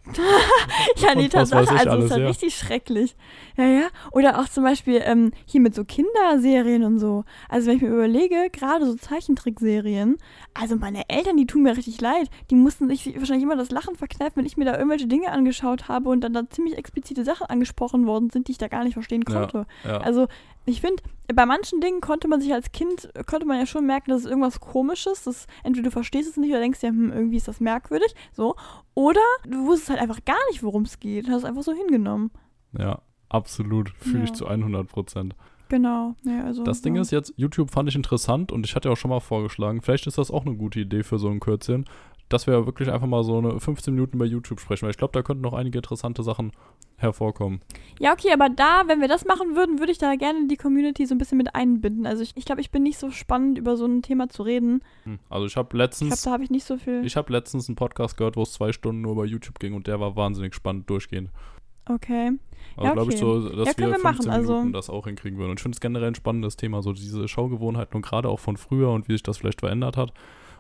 ja, 0.97 1.15
nee, 1.15 1.25
Und 1.25 1.35
was 1.35 1.51
weiß 1.53 1.67
Tatsache, 1.69 1.75
ich 1.75 1.81
also 1.81 1.91
alles, 1.91 2.05
ist 2.07 2.11
halt 2.13 2.23
ja. 2.23 2.29
richtig 2.29 2.55
schrecklich. 2.55 3.17
Ja, 3.57 3.65
ja. 3.65 3.87
Oder 4.13 4.41
auch 4.41 4.49
zum 4.49 4.65
Beispiel 4.65 5.01
ähm, 5.05 5.33
hier 5.45 5.61
mit 5.61 5.75
so 5.75 5.85
Kinderserien 5.85 6.85
und 6.85 6.99
so. 6.99 7.25
Also 7.49 7.69
wenn 7.69 7.77
ich 7.77 7.83
mir 7.83 7.89
überlege, 7.89 8.49
gerade 8.53 8.87
so 8.87 8.95
Zeichentrickserien, 8.97 9.90
also 10.55 10.77
meine 10.77 11.09
Eltern, 11.09 11.37
die 11.37 11.47
tun 11.47 11.63
mir 11.63 11.77
richtig 11.77 12.01
leid. 12.01 12.29
Die 12.51 12.55
mussten 12.55 12.89
sich 12.89 13.07
wahrscheinlich 13.19 13.43
immer 13.45 13.57
das 13.57 13.71
Lachen 13.71 13.97
verkneifen, 13.97 14.37
wenn 14.37 14.47
ich 14.47 14.57
mir 14.57 14.65
da 14.65 14.77
irgendwelche 14.77 15.07
Dinge 15.07 15.31
angeschaut 15.31 15.89
habe 15.89 16.09
und 16.09 16.21
dann 16.23 16.33
da 16.33 16.49
ziemlich 16.49 16.77
explizite 16.79 17.25
Sachen 17.25 17.47
angesprochen 17.47 18.07
worden 18.07 18.31
sind, 18.31 18.49
die 18.49 18.53
ich 18.53 18.59
da 18.59 18.69
gar 18.69 18.85
nicht 18.85 18.95
verstehen 18.95 19.25
Ja. 19.29 19.35
konnte. 19.41 19.67
ja. 19.85 19.99
Also 19.99 20.29
ich 20.67 20.81
finde, 20.81 21.03
bei 21.35 21.47
manchen 21.47 21.81
Dingen 21.81 22.01
konnte 22.01 22.29
man 22.29 22.41
sich 22.41 22.53
als 22.53 22.71
Kind, 22.73 23.11
konnte 23.27 23.47
man 23.47 23.59
ja 23.59 23.67
schon 23.67 23.87
merken, 23.87 24.11
dass 24.11 24.21
es 24.21 24.27
irgendwas 24.27 24.61
komisches, 24.61 25.25
dass 25.25 25.47
entweder 25.65 25.85
du 25.89 25.91
verstehst 25.91 26.29
es 26.29 26.37
nicht 26.37 26.51
oder 26.51 26.61
denkst 26.61 26.83
ja, 26.83 26.91
hm, 26.91 27.11
irgendwie 27.13 27.37
ist 27.39 27.49
das 27.49 27.61
merkwürdig, 27.61 28.15
so. 28.33 28.57
Oder 28.95 29.21
du 29.47 29.67
wusstest 29.67 29.91
halt 29.91 30.01
einfach 30.01 30.25
gar 30.25 30.39
nicht, 30.51 30.63
worum 30.63 30.83
es 30.83 31.01
geht, 31.01 31.29
hast 31.29 31.39
es 31.39 31.45
einfach 31.45 31.63
so 31.63 31.73
hingenommen. 31.73 32.31
ja, 32.79 33.01
absolut. 33.29 33.91
Fühle 33.99 34.25
ich 34.25 34.31
Ja. 34.31 34.35
zu 34.35 34.47
100 34.49 34.89
Prozent. 34.89 35.35
Genau. 35.71 36.17
Ja, 36.25 36.45
also, 36.45 36.65
Das 36.65 36.83
Ding 36.83 36.97
ja. 36.97 37.03
ist 37.03 37.13
jetzt, 37.13 37.33
YouTube 37.37 37.71
fand 37.71 37.89
ich 37.89 37.95
interessant 37.95 38.53
und 38.53 38.67
ich 38.67 38.75
hatte 38.75 38.89
ja 38.89 38.93
auch 38.93 38.97
schon 38.97 39.09
mal 39.09 39.21
vorgeschlagen, 39.21 39.81
vielleicht 39.81 40.07
ist 40.07 40.19
das 40.19 40.31
auch 40.31 40.45
eine 40.45 40.57
gute 40.57 40.81
Idee 40.81 41.05
für 41.05 41.19
so 41.19 41.29
ein 41.29 41.41
Kürzchen, 41.41 41.85
dass 42.29 42.47
wir 42.47 42.67
wirklich 42.67 42.91
einfach 42.91 43.07
mal 43.07 43.23
so 43.25 43.39
eine 43.39 43.59
15 43.59 43.95
Minuten 43.95 44.19
bei 44.19 44.25
YouTube 44.25 44.61
sprechen, 44.61 44.83
weil 44.83 44.91
ich 44.91 44.97
glaube, 44.97 45.13
da 45.13 45.23
könnten 45.23 45.43
noch 45.43 45.53
einige 45.53 45.79
interessante 45.79 46.23
Sachen 46.23 46.53
hervorkommen. 46.97 47.61
Ja, 47.99 48.13
okay, 48.13 48.33
aber 48.33 48.49
da, 48.49 48.83
wenn 48.87 49.01
wir 49.01 49.09
das 49.09 49.25
machen 49.25 49.57
würden, 49.57 49.79
würde 49.79 49.93
ich 49.93 49.99
da 49.99 50.15
gerne 50.17 50.49
die 50.49 50.57
Community 50.57 51.07
so 51.07 51.15
ein 51.15 51.19
bisschen 51.19 51.39
mit 51.39 51.55
einbinden. 51.55 52.07
Also 52.07 52.23
ich, 52.23 52.33
ich 52.37 52.45
glaube, 52.45 52.61
ich 52.61 52.71
bin 52.71 52.83
nicht 52.83 52.99
so 52.99 53.11
spannend, 53.11 53.59
über 53.59 53.77
so 53.77 53.87
ein 53.87 54.03
Thema 54.03 54.29
zu 54.29 54.43
reden. 54.43 54.83
Hm. 55.05 55.19
Also 55.29 55.47
ich 55.47 55.57
habe 55.57 55.67
Ich 55.67 55.71
glaube, 55.71 55.79
letztens, 55.85 56.23
da 56.23 56.31
habe 56.33 56.45
ich 56.45 56.51
nicht 56.51 56.65
so 56.65 56.77
viel. 56.79 57.05
ich 57.05 57.17
habe 57.17 57.33
letztens 57.33 57.69
einen 57.69 57.77
Podcast 57.77 58.17
gehört, 58.17 58.37
wo 58.37 58.43
es 58.43 58.53
zwei 58.53 58.73
Stunden 58.73 59.01
nur 59.03 59.13
über 59.13 59.25
YouTube 59.25 59.59
ging 59.59 59.75
und 59.75 59.87
der 59.87 60.01
war 60.01 60.17
wahnsinnig 60.17 60.55
spannend 60.55 60.91
durchgehend. 60.91 61.31
Okay. 61.87 62.33
Also 62.77 62.87
Ja, 62.89 62.93
glaube 62.95 63.13
ich 63.13 63.23
okay. 63.23 63.41
so, 63.43 63.49
dass 63.57 63.69
Ja, 63.69 63.75
können 63.75 63.91
wir 63.93 63.97
wir 63.99 64.03
machen, 64.03 64.15
15 64.17 64.33
also- 64.33 64.53
Minuten 64.55 64.73
das 64.73 64.91
auch 64.91 65.07
hinkriegen 65.07 65.39
würden. 65.39 65.51
Und 65.51 65.59
ich 65.59 65.63
finde 65.63 65.77
es 65.77 65.81
generell 65.81 66.09
ein 66.09 66.15
spannendes 66.15 66.57
Thema, 66.57 66.83
so 66.83 66.93
diese 66.93 67.27
Schaugewohnheiten 67.27 67.97
und 67.97 68.03
gerade 68.03 68.29
auch 68.29 68.39
von 68.41 68.57
früher 68.57 68.91
und 68.91 69.09
wie 69.09 69.13
sich 69.13 69.23
das 69.23 69.39
vielleicht 69.39 69.61
verändert 69.61 69.97
hat. 69.97 70.13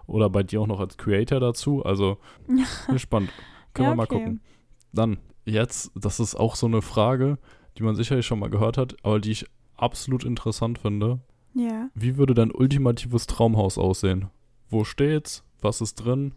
Oder 0.07 0.29
bei 0.31 0.43
dir 0.43 0.61
auch 0.61 0.67
noch 0.67 0.81
als 0.81 0.97
Creator 0.97 1.39
dazu. 1.41 1.85
Also 1.85 2.19
spannend. 2.97 3.31
Können 3.75 3.85
Ja, 3.87 3.93
wir 3.93 3.97
mal 3.97 4.05
okay. 4.05 4.19
gucken. 4.19 4.41
Dann, 4.93 5.19
jetzt, 5.45 5.93
das 5.95 6.19
ist 6.19 6.35
auch 6.35 6.57
so 6.57 6.67
eine 6.67 6.83
Frage, 6.83 7.39
die 7.79 7.83
man 7.85 7.95
sicherlich 7.95 8.27
schon 8.27 8.41
mal 8.41 8.51
gehört 8.51 8.77
hat, 8.77 8.97
aber 9.05 9.21
die 9.21 9.31
ich 9.31 9.47
absolut 9.77 10.25
interessant 10.25 10.79
finde. 10.81 11.21
Ja. 11.55 11.89
Wie 11.95 12.17
würde 12.17 12.35
dein 12.35 12.51
ultimatives 12.51 13.27
Traumhaus 13.27 13.79
aussehen? 13.79 14.27
Wo 14.69 14.85
steht's? 14.85 15.45
Was 15.61 15.81
ist 15.81 15.95
drin? 15.97 16.35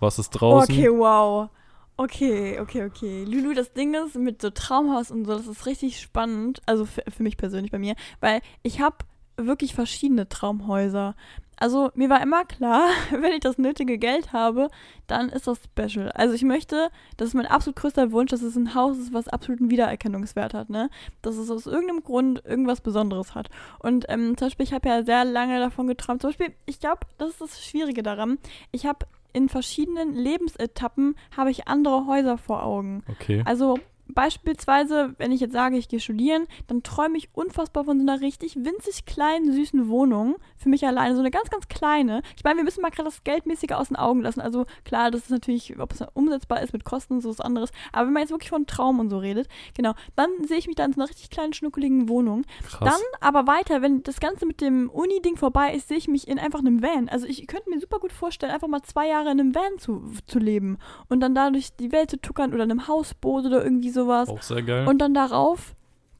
Was 0.00 0.18
ist 0.18 0.30
draußen? 0.30 0.74
Okay, 0.74 0.88
wow. 0.90 1.48
Okay, 1.96 2.58
okay, 2.58 2.84
okay. 2.84 3.24
Lulu, 3.24 3.54
das 3.54 3.72
Ding 3.72 3.94
ist 3.94 4.16
mit 4.16 4.42
so 4.42 4.50
Traumhaus 4.50 5.12
und 5.12 5.26
so, 5.26 5.32
das 5.36 5.46
ist 5.46 5.64
richtig 5.66 6.00
spannend. 6.00 6.60
Also 6.66 6.86
für, 6.86 7.04
für 7.08 7.22
mich 7.22 7.36
persönlich 7.36 7.70
bei 7.70 7.78
mir, 7.78 7.94
weil 8.20 8.40
ich 8.62 8.80
habe 8.80 8.96
wirklich 9.36 9.74
verschiedene 9.74 10.28
Traumhäuser. 10.28 11.14
Also 11.56 11.92
mir 11.94 12.10
war 12.10 12.20
immer 12.20 12.44
klar, 12.44 12.88
wenn 13.10 13.32
ich 13.32 13.40
das 13.40 13.58
nötige 13.58 13.96
Geld 13.96 14.32
habe, 14.32 14.70
dann 15.06 15.28
ist 15.28 15.46
das 15.46 15.60
special. 15.62 16.10
Also 16.10 16.34
ich 16.34 16.42
möchte, 16.42 16.90
das 17.16 17.28
ist 17.28 17.34
mein 17.34 17.46
absolut 17.46 17.76
größter 17.76 18.10
Wunsch, 18.10 18.32
dass 18.32 18.42
es 18.42 18.56
ein 18.56 18.74
Haus 18.74 18.98
ist, 18.98 19.12
was 19.12 19.28
absoluten 19.28 19.70
Wiedererkennungswert 19.70 20.52
hat, 20.52 20.70
ne? 20.70 20.90
Dass 21.22 21.36
es 21.36 21.48
aus 21.48 21.66
irgendeinem 21.66 22.02
Grund 22.02 22.44
irgendwas 22.44 22.80
Besonderes 22.80 23.36
hat. 23.36 23.50
Und 23.78 24.06
ähm, 24.08 24.36
zum 24.36 24.46
Beispiel, 24.46 24.64
ich 24.64 24.72
habe 24.72 24.88
ja 24.88 25.04
sehr 25.04 25.24
lange 25.24 25.60
davon 25.60 25.86
geträumt. 25.86 26.22
Zum 26.22 26.30
Beispiel, 26.30 26.54
ich 26.66 26.80
glaube, 26.80 27.06
das 27.18 27.30
ist 27.30 27.40
das 27.40 27.64
Schwierige 27.64 28.02
daran. 28.02 28.38
Ich 28.72 28.84
habe 28.84 29.06
in 29.34 29.48
verschiedenen 29.50 30.14
Lebensetappen 30.14 31.16
habe 31.36 31.50
ich 31.50 31.68
andere 31.68 32.06
Häuser 32.06 32.38
vor 32.38 32.62
Augen. 32.62 33.04
Okay. 33.10 33.42
Also 33.44 33.78
beispielsweise, 34.08 35.14
wenn 35.18 35.32
ich 35.32 35.40
jetzt 35.40 35.52
sage, 35.52 35.76
ich 35.76 35.88
gehe 35.88 36.00
studieren, 36.00 36.46
dann 36.66 36.82
träume 36.82 37.16
ich 37.16 37.28
unfassbar 37.32 37.84
von 37.84 37.98
so 37.98 38.02
einer 38.02 38.20
richtig 38.20 38.56
winzig 38.56 39.06
kleinen, 39.06 39.52
süßen 39.52 39.88
Wohnung 39.88 40.36
für 40.56 40.68
mich 40.68 40.86
alleine. 40.86 41.14
So 41.14 41.20
eine 41.20 41.30
ganz, 41.30 41.50
ganz 41.50 41.68
kleine. 41.68 42.22
Ich 42.36 42.44
meine, 42.44 42.58
wir 42.58 42.64
müssen 42.64 42.82
mal 42.82 42.90
gerade 42.90 43.08
das 43.08 43.24
Geldmäßige 43.24 43.72
aus 43.72 43.88
den 43.88 43.96
Augen 43.96 44.22
lassen. 44.22 44.40
Also 44.40 44.66
klar, 44.84 45.10
das 45.10 45.22
ist 45.22 45.30
natürlich, 45.30 45.78
ob 45.78 45.92
es 45.92 46.04
umsetzbar 46.14 46.62
ist 46.62 46.72
mit 46.72 46.84
Kosten, 46.84 47.20
so 47.20 47.30
ist 47.30 47.44
anderes. 47.44 47.70
Aber 47.92 48.06
wenn 48.06 48.12
man 48.12 48.22
jetzt 48.22 48.30
wirklich 48.30 48.50
von 48.50 48.66
Traum 48.66 49.00
und 49.00 49.10
so 49.10 49.18
redet, 49.18 49.48
genau, 49.76 49.94
dann 50.16 50.28
sehe 50.46 50.58
ich 50.58 50.66
mich 50.66 50.76
da 50.76 50.84
in 50.84 50.92
so 50.92 51.00
einer 51.00 51.08
richtig 51.08 51.30
kleinen, 51.30 51.52
schnuckeligen 51.52 52.08
Wohnung. 52.08 52.44
Krass. 52.66 52.80
Dann 52.80 53.00
aber 53.20 53.46
weiter, 53.46 53.82
wenn 53.82 54.02
das 54.02 54.20
Ganze 54.20 54.46
mit 54.46 54.60
dem 54.60 54.90
Uni-Ding 54.90 55.36
vorbei 55.36 55.74
ist, 55.74 55.88
sehe 55.88 55.98
ich 55.98 56.08
mich 56.08 56.28
in 56.28 56.38
einfach 56.38 56.60
einem 56.60 56.82
Van. 56.82 57.08
Also 57.08 57.26
ich 57.26 57.46
könnte 57.46 57.70
mir 57.70 57.80
super 57.80 57.98
gut 57.98 58.12
vorstellen, 58.12 58.52
einfach 58.52 58.68
mal 58.68 58.82
zwei 58.82 59.08
Jahre 59.08 59.30
in 59.30 59.40
einem 59.40 59.54
Van 59.54 59.78
zu, 59.78 60.02
zu 60.26 60.38
leben 60.38 60.78
und 61.08 61.20
dann 61.20 61.34
dadurch 61.34 61.74
die 61.76 61.92
Welt 61.92 62.10
zu 62.10 62.20
tuckern 62.20 62.52
oder 62.52 62.64
in 62.64 62.70
einem 62.70 62.88
Hausboot 62.88 63.46
oder 63.46 63.64
irgendwie 63.64 63.90
sowas. 64.04 64.28
auch 64.28 64.42
sehr 64.42 64.62
geil. 64.62 64.86
Und 64.86 64.98
dann 64.98 65.14
darauf, 65.14 65.74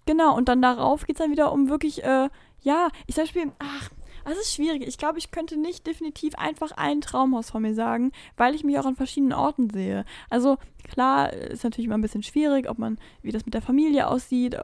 genau, 0.06 0.36
und 0.36 0.48
dann 0.48 0.62
darauf 0.62 1.06
geht 1.06 1.16
es 1.16 1.22
dann 1.22 1.30
wieder 1.30 1.52
um 1.52 1.68
wirklich, 1.68 2.02
äh, 2.04 2.28
ja, 2.62 2.88
ich 3.06 3.14
zum 3.14 3.24
Beispiel, 3.24 3.52
ach, 3.58 3.90
das 4.24 4.38
ist 4.38 4.54
schwierig. 4.54 4.86
Ich 4.86 4.98
glaube, 4.98 5.18
ich 5.18 5.30
könnte 5.30 5.56
nicht 5.56 5.86
definitiv 5.86 6.34
einfach 6.36 6.72
ein 6.72 7.00
Traumhaus 7.00 7.50
von 7.50 7.62
mir 7.62 7.74
sagen, 7.74 8.12
weil 8.36 8.54
ich 8.54 8.64
mich 8.64 8.78
auch 8.78 8.86
an 8.86 8.96
verschiedenen 8.96 9.34
Orten 9.34 9.70
sehe. 9.70 10.04
Also 10.30 10.56
klar, 10.88 11.32
ist 11.32 11.64
natürlich 11.64 11.86
immer 11.86 11.96
ein 11.98 12.02
bisschen 12.02 12.22
schwierig, 12.22 12.68
ob 12.68 12.78
man, 12.78 12.98
wie 13.22 13.32
das 13.32 13.44
mit 13.44 13.54
der 13.54 13.62
Familie 13.62 14.08
aussieht, 14.08 14.54
äh, 14.54 14.58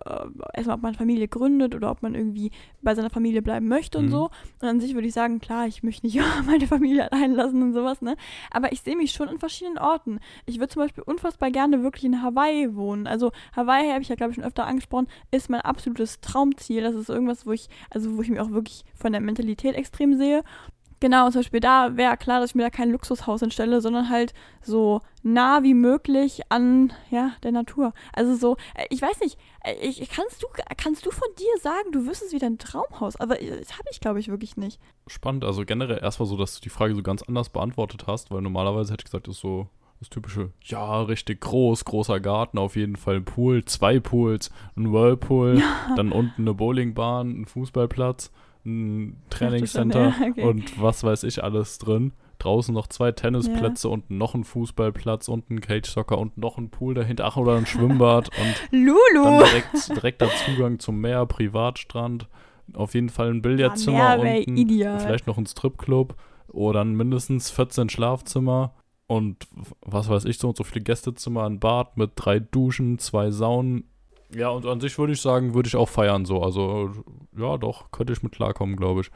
erstmal, 0.55 0.77
ob 0.77 0.83
man 0.83 0.95
Familie 0.95 1.29
gründet 1.29 1.75
oder 1.75 1.91
ob 1.91 2.03
man 2.03 2.15
irgendwie 2.15 2.51
bei 2.83 2.95
seiner 2.95 3.11
Familie 3.11 3.43
bleiben 3.43 3.69
möchte 3.69 3.99
und 3.99 4.07
Mhm. 4.07 4.11
so. 4.11 4.31
Und 4.61 4.69
an 4.69 4.81
sich 4.81 4.95
würde 4.95 5.09
ich 5.09 5.15
sagen, 5.15 5.41
klar, 5.41 5.67
ich 5.67 5.83
möchte 5.83 6.07
nicht 6.07 6.19
meine 6.47 6.67
Familie 6.67 7.11
allein 7.11 7.33
lassen 7.33 7.63
und 7.63 7.73
sowas, 7.73 8.03
ne? 8.03 8.17
Aber 8.51 8.73
ich 8.73 8.81
sehe 8.83 8.97
mich 8.97 9.13
schon 9.13 9.29
an 9.29 9.39
verschiedenen 9.39 9.79
Orten. 9.79 10.21
Ich 10.47 10.59
würde 10.59 10.69
zum 10.73 10.83
Beispiel 10.83 11.05
unfassbar 11.05 11.51
gerne 11.51 11.83
wirklich 11.83 12.05
in 12.05 12.23
Hawaii 12.23 12.75
wohnen. 12.75 13.07
Also 13.07 13.33
Hawaii, 13.57 13.91
habe 13.91 14.03
ich 14.03 14.09
ja, 14.09 14.15
glaube 14.15 14.31
ich, 14.31 14.37
schon 14.37 14.45
öfter 14.45 14.67
angesprochen, 14.67 15.09
ist 15.31 15.51
mein 15.51 15.61
absolutes 15.63 16.21
Traumziel. 16.21 16.83
Das 16.83 16.95
ist 16.95 17.09
irgendwas, 17.09 17.47
wo 17.47 17.53
ich, 17.53 17.69
also 17.91 18.17
wo 18.17 18.23
ich 18.23 18.29
mich 18.31 18.41
auch 18.41 18.51
wirklich 18.51 18.85
von 18.95 19.13
der 19.13 19.21
Mentalität 19.21 19.75
extrem 19.75 20.17
sehe. 20.17 20.43
Genau, 21.01 21.31
zum 21.31 21.41
Beispiel 21.41 21.61
da 21.61 21.97
wäre 21.97 22.19
klar, 22.19 22.41
dass 22.41 22.51
ich 22.51 22.55
mir 22.55 22.65
da 22.65 22.71
kein 22.71 22.91
Luxushaus 22.91 23.41
entstelle, 23.41 23.81
sondern 23.81 24.11
halt 24.11 24.35
so 24.61 25.01
nah 25.23 25.63
wie 25.63 25.73
möglich 25.73 26.43
an 26.51 26.93
ja, 27.11 27.33
der 27.43 27.53
Natur. 27.53 27.95
Also 28.13 28.35
so, 28.37 28.57
äh, 28.75 28.85
ich 28.91 29.01
weiß 29.01 29.21
nicht, 29.21 29.39
äh, 29.65 29.75
ich, 29.81 30.11
kannst, 30.11 30.43
du, 30.43 30.47
kannst 30.77 31.07
du 31.07 31.11
von 31.11 31.29
dir 31.39 31.61
sagen, 31.63 31.91
du 31.93 32.07
wüsstest 32.07 32.35
wieder 32.35 32.47
ein 32.47 32.59
Traumhaus? 32.59 33.17
Aber 33.17 33.41
äh, 33.41 33.59
das 33.59 33.79
habe 33.79 33.89
ich, 33.91 34.01
glaube 34.01 34.21
ich, 34.21 34.29
wirklich 34.29 34.59
nicht. 34.59 34.79
Spannend, 35.07 35.45
also 35.45 35.65
generell 35.65 35.99
erstmal 36.03 36.29
so, 36.29 36.37
dass 36.37 36.55
du 36.57 36.61
die 36.61 36.69
Frage 36.69 36.95
so 36.95 37.03
ganz 37.03 37.23
anders 37.23 37.49
beantwortet 37.49 38.05
hast, 38.07 38.31
weil 38.31 38.43
normalerweise 38.43 38.93
hätte 38.93 39.03
ich 39.03 39.07
gesagt, 39.07 39.27
das 39.27 39.37
ist 39.37 39.41
so 39.41 39.69
Das 40.01 40.11
typische, 40.11 40.51
ja, 40.65 41.01
richtig 41.03 41.41
groß, 41.41 41.85
großer 41.87 42.21
Garten, 42.21 42.59
auf 42.59 42.77
jeden 42.77 42.97
Fall 42.97 43.17
ein 43.17 43.25
Pool, 43.25 43.65
zwei 43.65 44.01
Pools, 44.01 44.51
ein 44.77 44.93
Whirlpool, 44.93 45.63
dann 45.97 46.13
unten 46.13 46.43
eine 46.43 46.55
Bowlingbahn, 46.55 47.41
ein 47.41 47.47
Fußballplatz, 47.47 48.31
ein 48.65 49.23
Trainingscenter 49.31 50.15
ja, 50.21 50.27
okay. 50.31 50.43
und 50.43 50.81
was 50.81 51.03
weiß 51.05 51.25
ich 51.25 51.43
alles 51.43 51.79
drin. 51.79 52.13
Draußen 52.39 52.73
noch 52.73 52.87
zwei 52.87 53.13
Tennisplätze 53.13 53.89
und 53.91 54.11
noch 54.11 54.35
ein 54.35 54.45
Fußballplatz 54.45 55.29
und 55.29 55.51
ein 55.51 55.61
Cage-Soccer 55.61 56.17
und 56.17 56.39
noch 56.39 56.57
ein 56.57 56.71
Pool 56.71 56.95
dahinter, 56.95 57.27
ach, 57.27 57.37
oder 57.37 57.57
ein 57.57 57.67
Schwimmbad 57.67 58.31
und 58.31 58.73
dann 58.73 58.81
Lulu! 58.81 59.45
direkt, 59.45 59.89
direkter 59.91 60.31
Zugang 60.47 60.79
zum 60.79 61.01
Meer, 61.01 61.27
Privatstrand, 61.27 62.29
auf 62.73 62.95
jeden 62.95 63.11
Fall 63.11 63.31
ein 63.31 63.43
Billardzimmer 63.43 64.23
wär 64.23 64.39
unten, 64.39 64.57
ideal. 64.57 65.01
vielleicht 65.01 65.27
noch 65.27 65.37
ein 65.37 65.47
Stripclub 65.47 66.17
oder 66.49 66.81
dann 66.81 66.95
mindestens 66.95 67.51
14 67.51 67.91
Schlafzimmer 67.91 68.75
und 69.07 69.49
was 69.83 70.09
weiß 70.09 70.25
ich, 70.27 70.39
so 70.39 70.49
und 70.49 70.57
so 70.57 70.63
viele 70.63 70.85
Gästezimmer, 70.85 71.45
ein 71.45 71.59
Bad 71.59 71.97
mit 71.97 72.13
drei 72.15 72.39
Duschen, 72.39 73.01
zwei 73.01 73.33
Saunen. 73.33 73.91
Ja, 74.35 74.51
und 74.51 74.67
an 74.67 74.81
sich 74.81 74.97
würde 74.99 75.13
ich 75.13 75.21
sagen, 75.21 75.55
würde 75.55 75.67
ich 75.67 75.77
auch 75.77 75.89
feiern 75.89 76.25
so. 76.25 76.43
Also, 76.43 76.91
ja, 77.37 77.57
doch, 77.59 77.91
könnte 77.91 78.13
ich 78.13 78.23
mit 78.23 78.33
klarkommen, 78.33 78.77
glaube 78.77 79.03
ich. 79.03 79.11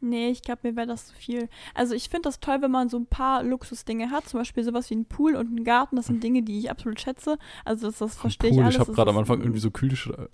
Nee, 0.00 0.28
ich 0.30 0.42
glaube, 0.42 0.60
mir 0.62 0.76
wäre 0.76 0.86
das 0.86 1.08
zu 1.08 1.14
viel. 1.14 1.48
Also 1.74 1.94
ich 1.94 2.08
finde 2.08 2.28
das 2.28 2.38
toll, 2.38 2.58
wenn 2.60 2.70
man 2.70 2.88
so 2.88 2.98
ein 2.98 3.06
paar 3.06 3.42
Luxusdinge 3.42 4.10
hat, 4.10 4.28
zum 4.28 4.38
Beispiel 4.38 4.62
sowas 4.62 4.90
wie 4.90 4.94
ein 4.94 5.06
Pool 5.06 5.34
und 5.34 5.48
einen 5.48 5.64
Garten. 5.64 5.96
Das 5.96 6.06
sind 6.06 6.22
Dinge, 6.22 6.42
die 6.42 6.58
ich 6.60 6.70
absolut 6.70 7.00
schätze. 7.00 7.36
Also 7.64 7.88
das, 7.88 7.98
das 7.98 8.16
verstehe 8.16 8.50
ich 8.50 8.60
alles. 8.60 8.74
ich 8.74 8.80
habe 8.80 8.92
gerade 8.92 9.10
am 9.10 9.18
Anfang 9.18 9.40
irgendwie 9.40 9.58
so 9.58 9.72
Kühlschrank 9.72 10.30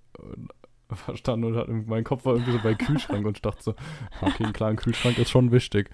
verstanden 1.04 1.46
und 1.46 1.56
hat, 1.56 1.68
mein 1.68 2.04
Kopf 2.04 2.24
war 2.24 2.34
irgendwie 2.34 2.52
so 2.52 2.60
bei 2.62 2.74
Kühlschrank 2.74 3.26
und 3.26 3.36
ich 3.36 3.42
dachte 3.42 3.62
so, 3.62 3.74
okay, 4.20 4.52
klar, 4.52 4.70
ein 4.70 4.76
Kühlschrank 4.76 5.18
ist 5.18 5.30
schon 5.30 5.52
wichtig. 5.52 5.90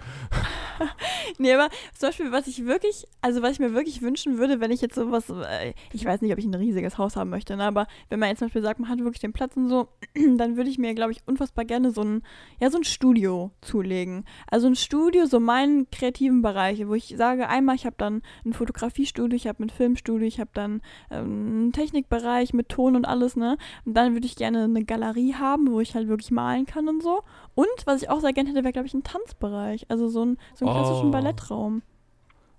Nee, 1.39 1.55
aber 1.55 1.69
zum 1.97 2.09
Beispiel, 2.09 2.33
was 2.33 2.47
ich 2.47 2.67
wirklich, 2.67 3.07
also 3.21 3.43
was 3.43 3.53
ich 3.53 3.61
mir 3.61 3.73
wirklich 3.73 4.03
wünschen 4.03 4.39
würde, 4.39 4.61
wenn 4.61 4.71
ich 4.71 4.81
jetzt 4.81 4.95
sowas, 4.95 5.31
äh, 5.31 5.73
ich 5.93 6.05
weiß 6.05 6.21
nicht, 6.21 6.33
ob 6.33 6.39
ich 6.39 6.45
ein 6.45 6.55
riesiges 6.55 6.99
Haus 6.99 7.17
haben 7.17 7.31
möchte, 7.31 7.57
ne, 7.57 7.65
aber 7.65 7.87
wenn 8.09 8.19
man 8.19 8.29
jetzt 8.29 8.41
zum 8.41 8.49
Beispiel 8.49 8.63
sagt, 8.63 8.81
man 8.81 8.89
hat 8.89 8.99
wirklich 8.99 9.21
den 9.21 9.33
Platz 9.33 9.57
und 9.57 9.69
so, 9.69 9.89
dann 10.37 10.57
würde 10.57 10.71
ich 10.71 10.79
mir, 10.79 10.95
glaube 10.95 11.13
ich, 11.13 11.21
unfassbar 11.27 11.65
gerne 11.65 11.93
so 11.93 12.03
ein, 12.03 12.23
ja, 12.61 12.71
so 12.71 12.79
ein 12.79 12.85
Studio 12.85 13.53
zulegen. 13.61 14.25
Also 14.51 14.67
ein 14.67 14.77
Studio, 14.77 15.27
so 15.27 15.41
meinen 15.41 15.91
kreativen 15.91 16.43
Bereiche, 16.43 16.89
wo 16.89 16.95
ich 16.95 17.15
sage, 17.17 17.49
einmal, 17.49 17.77
ich 17.77 17.87
habe 17.87 17.97
dann 17.99 18.23
ein 18.45 18.53
Fotografiestudio, 18.53 19.37
ich 19.37 19.47
habe 19.47 19.65
ein 19.65 19.71
Filmstudio, 19.71 20.27
ich 20.27 20.41
habe 20.41 20.51
dann 20.53 20.83
ähm, 21.11 21.25
einen 21.25 21.73
Technikbereich 21.73 22.53
mit 22.53 22.69
Ton 22.69 22.97
und 22.97 23.05
alles, 23.05 23.37
ne, 23.37 23.57
und 23.85 23.95
dann 23.95 24.15
würde 24.15 24.27
ich 24.27 24.37
gerne 24.37 24.65
eine 24.65 24.85
Galerie 24.91 25.35
haben, 25.35 25.71
wo 25.71 25.81
ich 25.81 25.95
halt 25.95 26.09
wirklich 26.09 26.31
malen 26.31 26.67
kann 26.67 26.89
und 26.89 27.03
so. 27.03 27.23
Und 27.55 27.69
was 27.87 28.03
ich 28.03 28.11
auch 28.11 28.21
sehr 28.21 28.33
gerne 28.33 28.51
hätte, 28.51 28.63
wäre, 28.65 28.73
glaube 28.73 28.87
ich, 28.89 28.95
ein 28.95 29.03
Tanzbereich. 29.05 29.87
Also 29.89 30.09
so, 30.09 30.25
ein, 30.25 30.37
so 30.55 30.67
einen 30.67 30.75
klassischen 30.75 31.09
Oh. 31.09 31.13
Ballettraum. 31.13 31.77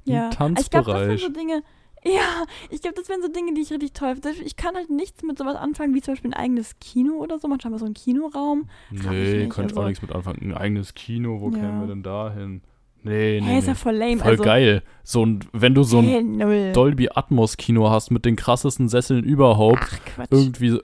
Ein 0.08 0.12
Ja. 0.14 0.30
Also 0.40 0.54
ich 0.60 0.70
glaube, 0.70 0.86
das 0.92 0.96
wären 1.02 1.10
Tanzbereich. 1.10 1.22
so 1.22 1.30
Dinge. 1.30 1.64
Ja, 2.04 2.46
ich 2.72 2.82
glaube, 2.82 2.96
das 2.96 3.10
wären 3.10 3.22
so 3.22 3.28
Dinge, 3.28 3.54
die 3.54 3.62
ich 3.62 3.70
richtig 3.72 3.94
toll 3.94 4.16
finde. 4.16 4.32
Ich 4.44 4.56
kann 4.56 4.74
halt 4.74 4.90
nichts 4.90 5.22
mit 5.22 5.38
sowas 5.38 5.56
anfangen, 5.56 5.94
wie 5.94 6.02
zum 6.02 6.14
Beispiel 6.16 6.32
ein 6.32 6.34
eigenes 6.34 6.80
Kino 6.80 7.14
oder 7.18 7.38
so. 7.38 7.48
Manchmal 7.48 7.78
so 7.78 7.86
einen 7.86 7.94
Kinoraum. 7.94 8.68
Nee, 8.90 9.46
könnte 9.50 9.74
ich 9.74 9.78
auch 9.78 9.82
also- 9.82 9.84
nichts 9.84 10.02
mit 10.02 10.12
anfangen. 10.12 10.40
Ein 10.42 10.58
eigenes 10.58 10.96
Kino, 10.96 11.40
wo 11.42 11.50
Ja. 11.52 11.58
kämen 11.58 11.80
wir 11.82 11.86
denn 11.88 12.02
da 12.02 12.34
hin? 12.34 12.64
Nee, 13.04 13.40
nee, 13.40 13.46
Hä, 13.48 13.60
ist 13.60 13.68
ja 13.68 13.76
voll 13.76 13.96
lame. 13.96 14.18
Voll 14.18 14.32
also, 14.32 14.44
geil. 14.44 14.82
So 15.04 15.24
ein, 15.24 15.42
wenn 15.54 15.76
du 15.76 15.84
so 15.84 16.00
ein 16.00 16.38
null. 16.38 16.72
Dolby 16.74 17.10
Atmos 17.14 17.58
Kino 17.58 17.92
hast 17.92 18.10
mit 18.10 18.26
den 18.26 18.36
krassesten 18.36 18.90
Sesseln 18.90 19.24
überhaupt, 19.24 19.80
Ach, 19.84 20.00
Quatsch. 20.06 20.28
irgendwie 20.32 20.80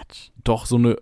Quatsch. 0.00 0.30
doch 0.44 0.66
so 0.66 0.76
eine 0.76 0.96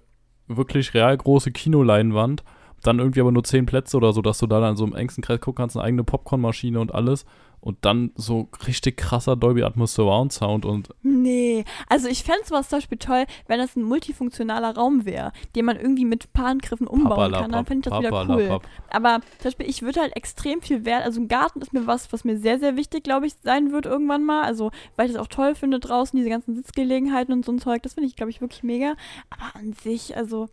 wirklich 0.46 0.94
real 0.94 1.16
große 1.16 1.52
Kinoleinwand, 1.52 2.42
dann 2.82 2.99
irgendwie 2.99 3.20
aber 3.20 3.32
nur 3.32 3.44
zehn 3.44 3.66
Plätze 3.66 3.97
oder 3.97 4.12
so, 4.12 4.23
dass 4.23 4.38
du 4.38 4.47
da 4.47 4.61
dann 4.61 4.76
so 4.76 4.85
im 4.85 4.94
engsten 4.94 5.23
Kreis 5.23 5.40
gucken 5.40 5.62
kannst, 5.62 5.76
eine 5.76 5.85
eigene 5.85 6.04
Popcornmaschine 6.04 6.80
und 6.80 6.94
alles 6.94 7.25
und 7.61 7.78
dann 7.85 8.12
so 8.14 8.49
richtig 8.66 8.97
krasser 8.97 9.37
Dolby 9.37 9.62
Atmos 9.62 9.94
Surround 9.94 10.32
Sound 10.32 10.64
und 10.64 10.90
Nee, 11.02 11.64
also 11.88 12.08
ich 12.08 12.23
fände 12.23 12.44
sowas 12.44 12.68
zum 12.68 12.78
Beispiel 12.78 12.99
toll, 12.99 13.25
wenn 13.47 13.58
das 13.58 13.76
ein 13.76 13.82
multifunktionaler 13.82 14.76
Raum 14.76 15.04
wäre, 15.04 15.32
den 15.56 15.64
man 15.64 15.76
irgendwie 15.76 16.04
mit 16.04 16.26
ein 16.26 16.32
paar 16.32 16.47
Handgriffen 16.47 16.87
umbauen 16.87 17.32
kann. 17.32 17.50
Dann 17.50 17.66
fände 17.66 17.88
ich 17.88 17.90
das 17.90 18.00
wieder 18.00 18.12
cool. 18.12 18.26
Papalapap. 18.26 18.62
Aber 18.90 19.20
zum 19.38 19.44
Beispiel, 19.44 19.68
ich 19.68 19.82
würde 19.82 20.00
halt 20.00 20.16
extrem 20.16 20.62
viel 20.62 20.85
Wert, 20.85 21.04
also 21.04 21.20
ein 21.20 21.28
Garten 21.28 21.61
ist 21.61 21.73
mir 21.73 21.87
was, 21.87 22.12
was 22.12 22.25
mir 22.25 22.38
sehr, 22.38 22.58
sehr 22.58 22.76
wichtig, 22.76 23.02
glaube 23.02 23.26
ich, 23.26 23.35
sein 23.42 23.73
wird 23.73 23.87
irgendwann 23.87 24.25
mal. 24.25 24.44
Also, 24.44 24.70
weil 24.97 25.06
ich 25.06 25.14
das 25.14 25.23
auch 25.23 25.28
toll 25.28 25.54
finde 25.54 25.80
draußen, 25.80 26.16
diese 26.16 26.30
ganzen 26.30 26.54
Sitzgelegenheiten 26.54 27.35
und 27.35 27.44
so 27.44 27.52
ein 27.52 27.58
Zeug, 27.58 27.82
das 27.82 27.94
finde 27.94 28.08
ich, 28.08 28.16
glaube 28.16 28.30
ich, 28.30 28.40
wirklich 28.40 28.62
mega. 28.62 28.94
Aber 29.30 29.56
an 29.58 29.73
sich, 29.73 30.16
also, 30.16 30.49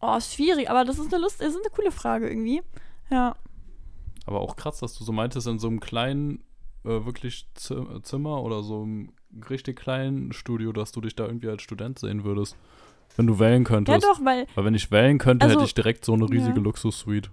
oh, 0.00 0.16
ist 0.16 0.34
schwierig, 0.34 0.68
aber 0.70 0.84
das 0.84 0.98
ist 0.98 1.12
eine 1.12 1.22
Lust, 1.22 1.40
das 1.40 1.48
ist 1.48 1.60
eine 1.60 1.70
coole 1.74 1.90
Frage 1.90 2.28
irgendwie. 2.28 2.62
Ja. 3.10 3.36
Aber 4.26 4.40
auch 4.40 4.56
krass, 4.56 4.78
dass 4.78 4.96
du 4.98 5.04
so 5.04 5.12
meintest, 5.12 5.46
in 5.46 5.58
so 5.58 5.68
einem 5.68 5.80
kleinen, 5.80 6.42
äh, 6.84 7.04
wirklich 7.04 7.46
Zimmer 7.54 8.42
oder 8.42 8.62
so 8.62 8.82
einem 8.82 9.12
richtig 9.48 9.78
kleinen 9.78 10.32
Studio, 10.32 10.72
dass 10.72 10.92
du 10.92 11.00
dich 11.00 11.14
da 11.14 11.26
irgendwie 11.26 11.48
als 11.48 11.62
Student 11.62 11.98
sehen 11.98 12.24
würdest. 12.24 12.56
Wenn 13.16 13.26
du 13.26 13.38
wählen 13.38 13.62
Ja, 13.62 13.68
könntest. 13.68 14.04
doch, 14.04 14.24
weil, 14.24 14.46
Weil 14.54 14.64
wenn 14.64 14.74
ich 14.74 14.90
wählen 14.90 15.18
könnte, 15.18 15.44
Also- 15.46 15.56
hätte 15.56 15.66
ich 15.66 15.74
direkt 15.74 16.04
so 16.04 16.12
eine 16.14 16.28
riesige 16.28 16.56
Ja. 16.56 16.62
Luxus-Suite. 16.62 17.30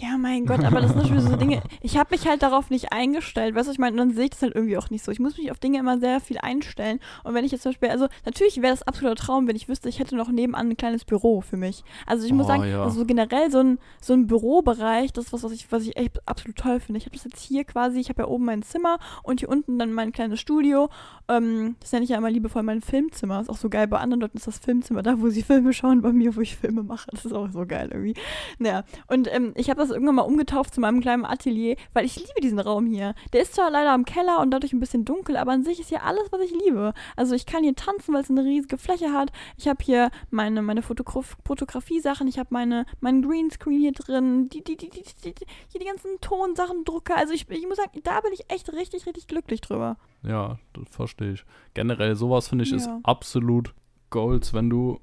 Ja, 0.00 0.16
mein 0.18 0.44
Gott, 0.46 0.64
aber 0.64 0.80
das 0.80 0.90
sind 0.92 1.02
natürlich 1.02 1.22
so 1.22 1.36
Dinge, 1.36 1.62
ich 1.80 1.96
habe 1.96 2.08
mich 2.10 2.26
halt 2.26 2.42
darauf 2.42 2.68
nicht 2.70 2.92
eingestellt, 2.92 3.54
weißt 3.54 3.68
du, 3.68 3.72
ich 3.72 3.78
meine, 3.78 3.96
dann 3.96 4.10
sehe 4.12 4.24
ich 4.24 4.30
das 4.30 4.42
halt 4.42 4.54
irgendwie 4.54 4.76
auch 4.76 4.90
nicht 4.90 5.04
so. 5.04 5.12
Ich 5.12 5.20
muss 5.20 5.38
mich 5.38 5.50
auf 5.52 5.58
Dinge 5.60 5.78
immer 5.78 5.98
sehr 5.98 6.20
viel 6.20 6.38
einstellen. 6.38 6.98
Und 7.22 7.34
wenn 7.34 7.44
ich 7.44 7.52
jetzt 7.52 7.62
zum 7.62 7.70
Beispiel, 7.72 7.90
also 7.90 8.08
natürlich 8.24 8.60
wäre 8.60 8.72
das 8.72 8.82
absoluter 8.82 9.14
Traum, 9.14 9.46
wenn 9.46 9.54
ich 9.56 9.68
wüsste, 9.68 9.88
ich 9.88 10.00
hätte 10.00 10.16
noch 10.16 10.30
nebenan 10.30 10.70
ein 10.70 10.76
kleines 10.76 11.04
Büro 11.04 11.40
für 11.42 11.56
mich. 11.56 11.84
Also 12.06 12.26
ich 12.26 12.32
muss 12.32 12.44
Oh, 12.46 12.48
sagen, 12.48 12.64
ja. 12.68 12.82
also 12.82 12.98
so 12.98 13.06
generell 13.06 13.50
so 13.50 13.60
ein, 13.60 13.78
so 14.00 14.12
ein 14.14 14.26
Bürobereich, 14.26 15.12
das 15.12 15.26
ist 15.26 15.32
was, 15.32 15.44
was 15.44 15.52
ich, 15.52 15.70
was 15.70 15.82
ich 15.84 15.96
echt 15.96 16.20
absolut 16.28 16.56
toll 16.56 16.80
finde. 16.80 16.98
Ich 16.98 17.06
habe 17.06 17.14
das 17.16 17.24
jetzt 17.24 17.40
hier 17.40 17.64
quasi, 17.64 18.00
ich 18.00 18.08
habe 18.08 18.22
ja 18.22 18.28
oben 18.28 18.44
mein 18.44 18.62
Zimmer 18.62 18.98
und 19.22 19.40
hier 19.40 19.48
unten 19.48 19.78
dann 19.78 19.92
mein 19.92 20.12
kleines 20.12 20.40
Studio. 20.40 20.90
Ähm, 21.28 21.76
das 21.80 21.92
nenne 21.92 22.04
ich 22.04 22.10
ja 22.10 22.18
immer 22.18 22.30
liebevoll 22.30 22.62
mein 22.64 22.82
Filmzimmer. 22.82 23.40
Ist 23.40 23.48
auch 23.48 23.56
so 23.56 23.70
geil. 23.70 23.86
Bei 23.86 23.98
anderen 23.98 24.20
Leuten 24.20 24.36
ist 24.36 24.46
das 24.46 24.58
Filmzimmer 24.58 25.02
da, 25.02 25.20
wo 25.20 25.28
sie 25.30 25.42
Filme 25.42 25.72
schauen, 25.72 26.02
bei 26.02 26.12
mir, 26.12 26.36
wo 26.36 26.40
ich 26.40 26.56
Filme 26.56 26.82
mache. 26.82 27.08
Das 27.12 27.24
ist 27.24 27.32
auch 27.32 27.48
so 27.50 27.64
geil 27.64 27.88
irgendwie. 27.92 28.14
Naja, 28.58 28.84
und 29.06 29.32
ähm, 29.32 29.52
ich 29.54 29.70
habe 29.70 29.80
das 29.80 29.90
irgendwann 29.90 30.16
mal 30.16 30.22
umgetauft 30.22 30.74
zu 30.74 30.80
meinem 30.80 31.00
kleinen 31.00 31.24
Atelier, 31.24 31.76
weil 31.92 32.04
ich 32.04 32.16
liebe 32.16 32.40
diesen 32.42 32.58
Raum 32.58 32.86
hier. 32.86 33.14
Der 33.32 33.42
ist 33.42 33.54
zwar 33.54 33.70
leider 33.70 33.94
im 33.94 34.04
Keller 34.04 34.40
und 34.40 34.50
dadurch 34.50 34.72
ein 34.72 34.80
bisschen 34.80 35.04
dunkel, 35.04 35.36
aber 35.36 35.52
an 35.52 35.64
sich 35.64 35.80
ist 35.80 35.88
hier 35.88 36.02
alles, 36.04 36.30
was 36.30 36.40
ich 36.40 36.52
liebe. 36.52 36.92
Also 37.16 37.34
ich 37.34 37.46
kann 37.46 37.62
hier 37.62 37.74
tanzen, 37.74 38.14
weil 38.14 38.22
es 38.22 38.30
eine 38.30 38.44
riesige 38.44 38.78
Fläche 38.78 39.12
hat. 39.12 39.32
Ich 39.56 39.68
habe 39.68 39.82
hier 39.82 40.10
meine, 40.30 40.62
meine 40.62 40.82
Fotograf 40.82 41.36
Fotografie-Sachen, 41.44 42.28
ich 42.28 42.38
habe 42.38 42.48
meine, 42.52 42.86
meinen 43.00 43.22
Greenscreen 43.22 43.80
hier 43.80 43.92
drin, 43.92 44.48
die, 44.48 44.62
die, 44.62 44.76
die, 44.76 44.90
die, 44.90 45.02
die, 45.02 45.34
die, 45.34 45.46
hier 45.68 45.80
die 45.80 45.86
ganzen 45.86 46.20
Tonsachen, 46.20 46.84
Drucker. 46.84 47.16
Also 47.16 47.32
ich, 47.32 47.48
ich 47.48 47.66
muss 47.66 47.76
sagen, 47.76 48.00
da 48.02 48.20
bin 48.20 48.32
ich 48.32 48.50
echt 48.50 48.72
richtig, 48.72 49.06
richtig 49.06 49.26
glücklich 49.26 49.60
drüber. 49.60 49.96
Ja, 50.22 50.58
das 50.72 50.88
verstehe 50.90 51.32
ich. 51.32 51.44
Generell, 51.74 52.14
sowas 52.16 52.48
finde 52.48 52.64
ich 52.64 52.72
ist 52.72 52.86
Ja. 52.86 53.00
absolut 53.02 53.74
Golds, 54.10 54.54
wenn 54.54 54.70
du 54.70 55.00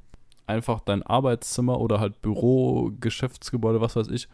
einfach 0.47 0.79
dein 0.81 1.03
Arbeitszimmer 1.03 1.79
oder 1.79 1.99
halt 1.99 2.21
Büro, 2.21 2.91
Geschäftsgebäude, 2.99 3.81
was 3.81 3.95
weiß 3.95 4.07
ich, 4.09 4.27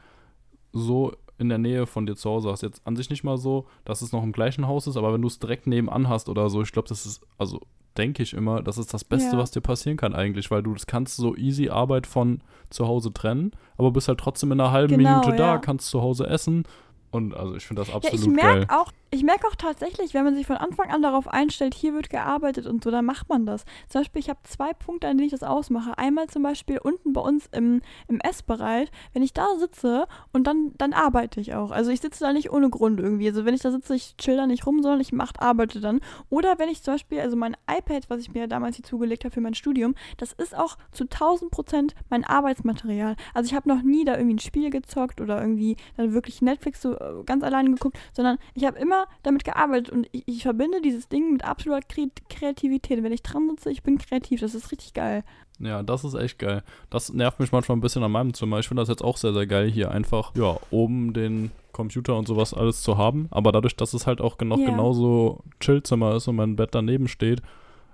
so 0.74 1.14
in 1.38 1.50
der 1.50 1.58
Nähe 1.60 1.86
von 1.86 2.06
dir 2.06 2.16
zu 2.16 2.30
Hause 2.30 2.50
hast. 2.52 2.64
Jetzt 2.64 2.82
an 2.86 2.96
sich 2.96 3.10
nicht 3.10 3.24
mal 3.24 3.38
so, 3.38 3.66
dass 3.86 4.02
es 4.02 4.12
noch 4.12 4.24
im 4.24 4.32
gleichen 4.32 4.68
Haus 4.68 4.88
ist, 4.88 4.98
aber 4.98 5.14
wenn 5.14 5.22
du 5.22 5.28
es 5.28 5.40
direkt 5.40 5.68
nebenan 5.68 6.10
hast 6.10 6.30
oder 6.30 6.50
so, 6.50 6.62
ich 6.62 6.72
glaube, 6.72 6.88
das 6.90 7.06
ist, 7.06 7.22
also 7.38 7.62
denke 7.96 8.22
ich 8.24 8.34
immer, 8.34 8.62
das 8.62 8.78
ist 8.78 8.94
das 8.94 9.04
Beste, 9.04 9.36
Ja. 9.36 9.42
was 9.42 9.52
dir 9.52 9.62
passieren 9.62 9.98
kann 9.98 10.14
eigentlich, 10.16 10.50
weil 10.52 10.62
du 10.64 10.74
das 10.74 10.86
kannst 10.88 11.16
so 11.18 11.36
easy 11.36 11.70
Arbeit 11.70 12.06
von 12.08 12.42
zu 12.70 12.88
Hause 12.88 13.12
trennen, 13.14 13.52
aber 13.78 13.92
bist 13.92 14.08
halt 14.08 14.20
trotzdem 14.20 14.52
in 14.52 14.60
einer 14.60 14.72
halben 14.72 14.98
Genau, 14.98 15.20
Minute 15.20 15.36
da, 15.36 15.54
ja. 15.54 15.58
kannst 15.58 15.90
zu 15.90 16.02
Hause 16.02 16.28
essen 16.28 16.64
und 17.12 17.34
also 17.34 17.56
ich 17.56 17.66
finde 17.66 17.82
das 17.82 17.94
Ja, 17.94 17.96
absolut 17.96 18.36
ich 18.38 18.42
geil. 18.42 18.68
merke 18.68 18.76
auch, 18.76 18.92
ich 19.10 19.24
merke 19.24 19.48
auch 19.48 19.56
tatsächlich, 19.56 20.14
wenn 20.14 20.26
man 20.26 20.36
sich 20.36 20.46
von 20.46 20.58
Anfang 20.58 20.92
an 20.92 21.02
darauf 21.02 21.28
einstellt, 21.30 21.74
hier 21.74 21.94
wird 21.94 22.10
gearbeitet 22.10 22.66
und 22.68 22.84
so, 22.84 22.92
dann 22.92 23.06
macht 23.06 23.30
man 23.30 23.46
das. 23.46 23.64
Zum 23.88 24.02
Beispiel, 24.02 24.20
ich 24.20 24.30
habe 24.30 24.40
zwei 24.44 24.74
Punkte, 24.74 25.08
an 25.08 25.18
denen 25.18 25.28
ich 25.28 25.32
das 25.32 25.44
ausmache. 25.44 25.98
Einmal 25.98 26.28
zum 26.28 26.44
Beispiel 26.44 26.78
unten 26.80 27.14
bei 27.14 27.22
uns 27.22 27.48
im, 27.54 27.82
im 28.10 28.20
Essbereich, 28.20 28.90
wenn 29.14 29.24
ich 29.24 29.34
da 29.34 29.48
sitze 29.58 30.08
und 30.34 30.46
dann, 30.46 30.74
dann 30.78 30.92
arbeite 30.92 31.40
ich 31.40 31.54
auch. 31.54 31.72
Also 31.72 31.90
ich 31.92 32.02
sitze 32.02 32.26
da 32.26 32.34
nicht 32.34 32.52
ohne 32.52 32.70
Grund 32.70 33.00
irgendwie. 33.00 33.28
Also 33.30 33.46
wenn 33.46 33.54
ich 33.54 33.62
da 33.62 33.72
sitze, 33.72 33.96
ich 33.96 34.18
chill 34.18 34.36
da 34.36 34.46
nicht 34.46 34.66
rum, 34.66 34.82
sondern 34.82 35.00
ich 35.00 35.14
mache, 35.14 35.40
arbeite 35.40 35.80
dann. 35.80 36.02
Oder 36.30 36.60
wenn 36.60 36.68
ich 36.68 36.84
zum 36.84 36.96
Beispiel, 36.96 37.22
also 37.22 37.38
mein 37.38 37.56
iPad, 37.72 38.10
was 38.10 38.20
ich 38.20 38.34
mir 38.34 38.48
damals 38.48 38.76
hier 38.76 38.86
zugelegt 38.86 39.24
habe 39.24 39.34
für 39.34 39.42
mein 39.42 39.54
Studium, 39.54 39.96
das 40.18 40.34
ist 40.34 40.56
auch 40.58 40.78
zu 40.92 41.06
1000 41.06 41.50
Prozent 41.52 41.96
mein 42.10 42.26
Arbeitsmaterial. 42.26 43.16
Also 43.34 43.48
ich 43.50 43.56
habe 43.56 43.70
noch 43.70 43.82
nie 43.84 44.04
da 44.04 44.16
irgendwie 44.18 44.36
ein 44.36 44.40
Spiel 44.40 44.70
gezockt 44.70 45.22
oder 45.22 45.40
irgendwie 45.42 45.78
dann 45.96 46.14
wirklich 46.14 46.42
Netflix 46.42 46.82
so 46.82 46.97
äh, 47.00 47.24
ganz 47.26 47.44
alleine 47.44 47.72
geguckt, 47.72 47.98
sondern 48.14 48.38
ich 48.54 48.66
habe 48.66 48.78
immer 48.80 49.06
damit 49.24 49.44
gearbeitet 49.44 49.90
und 49.90 50.08
ich, 50.12 50.24
ich 50.28 50.44
verbinde 50.44 50.82
dieses 50.82 51.08
Ding 51.10 51.34
mit 51.34 51.44
absoluter 51.44 51.82
Kre 51.88 52.10
Kreativität. 52.30 53.04
Wenn 53.04 53.12
ich 53.12 53.24
dran 53.24 53.50
sitze, 53.50 53.72
ich 53.72 53.84
bin 53.84 53.98
kreativ. 53.98 54.42
Das 54.42 54.56
ist 54.56 54.72
richtig 54.72 54.94
geil. 54.94 55.24
Ja, 55.60 55.82
das 55.82 56.04
ist 56.04 56.14
echt 56.14 56.38
geil. 56.38 56.64
Das 56.90 57.12
nervt 57.12 57.40
mich 57.40 57.52
manchmal 57.52 57.78
ein 57.78 57.82
bisschen 57.82 58.04
an 58.04 58.12
meinem 58.12 58.34
Zimmer. 58.34 58.60
Ich 58.60 58.68
finde 58.68 58.82
das 58.82 58.90
jetzt 58.90 59.04
auch 59.04 59.18
sehr, 59.18 59.34
sehr 59.34 59.48
geil, 59.48 59.70
hier 59.72 59.90
einfach, 59.90 60.36
ja, 60.36 60.58
oben 60.70 61.14
den 61.14 61.52
Computer 61.72 62.16
und 62.16 62.28
sowas 62.28 62.54
alles 62.54 62.82
zu 62.84 62.98
haben. 62.98 63.28
Aber 63.32 63.52
dadurch, 63.52 63.76
dass 63.76 63.94
es 63.94 64.06
halt 64.06 64.22
auch 64.22 64.38
noch 64.40 64.60
Ja. 64.60 64.66
genauso 64.68 65.44
Chillzimmer 65.60 66.16
ist 66.16 66.28
und 66.28 66.36
mein 66.36 66.56
Bett 66.56 66.70
daneben 66.74 67.08
steht, 67.08 67.42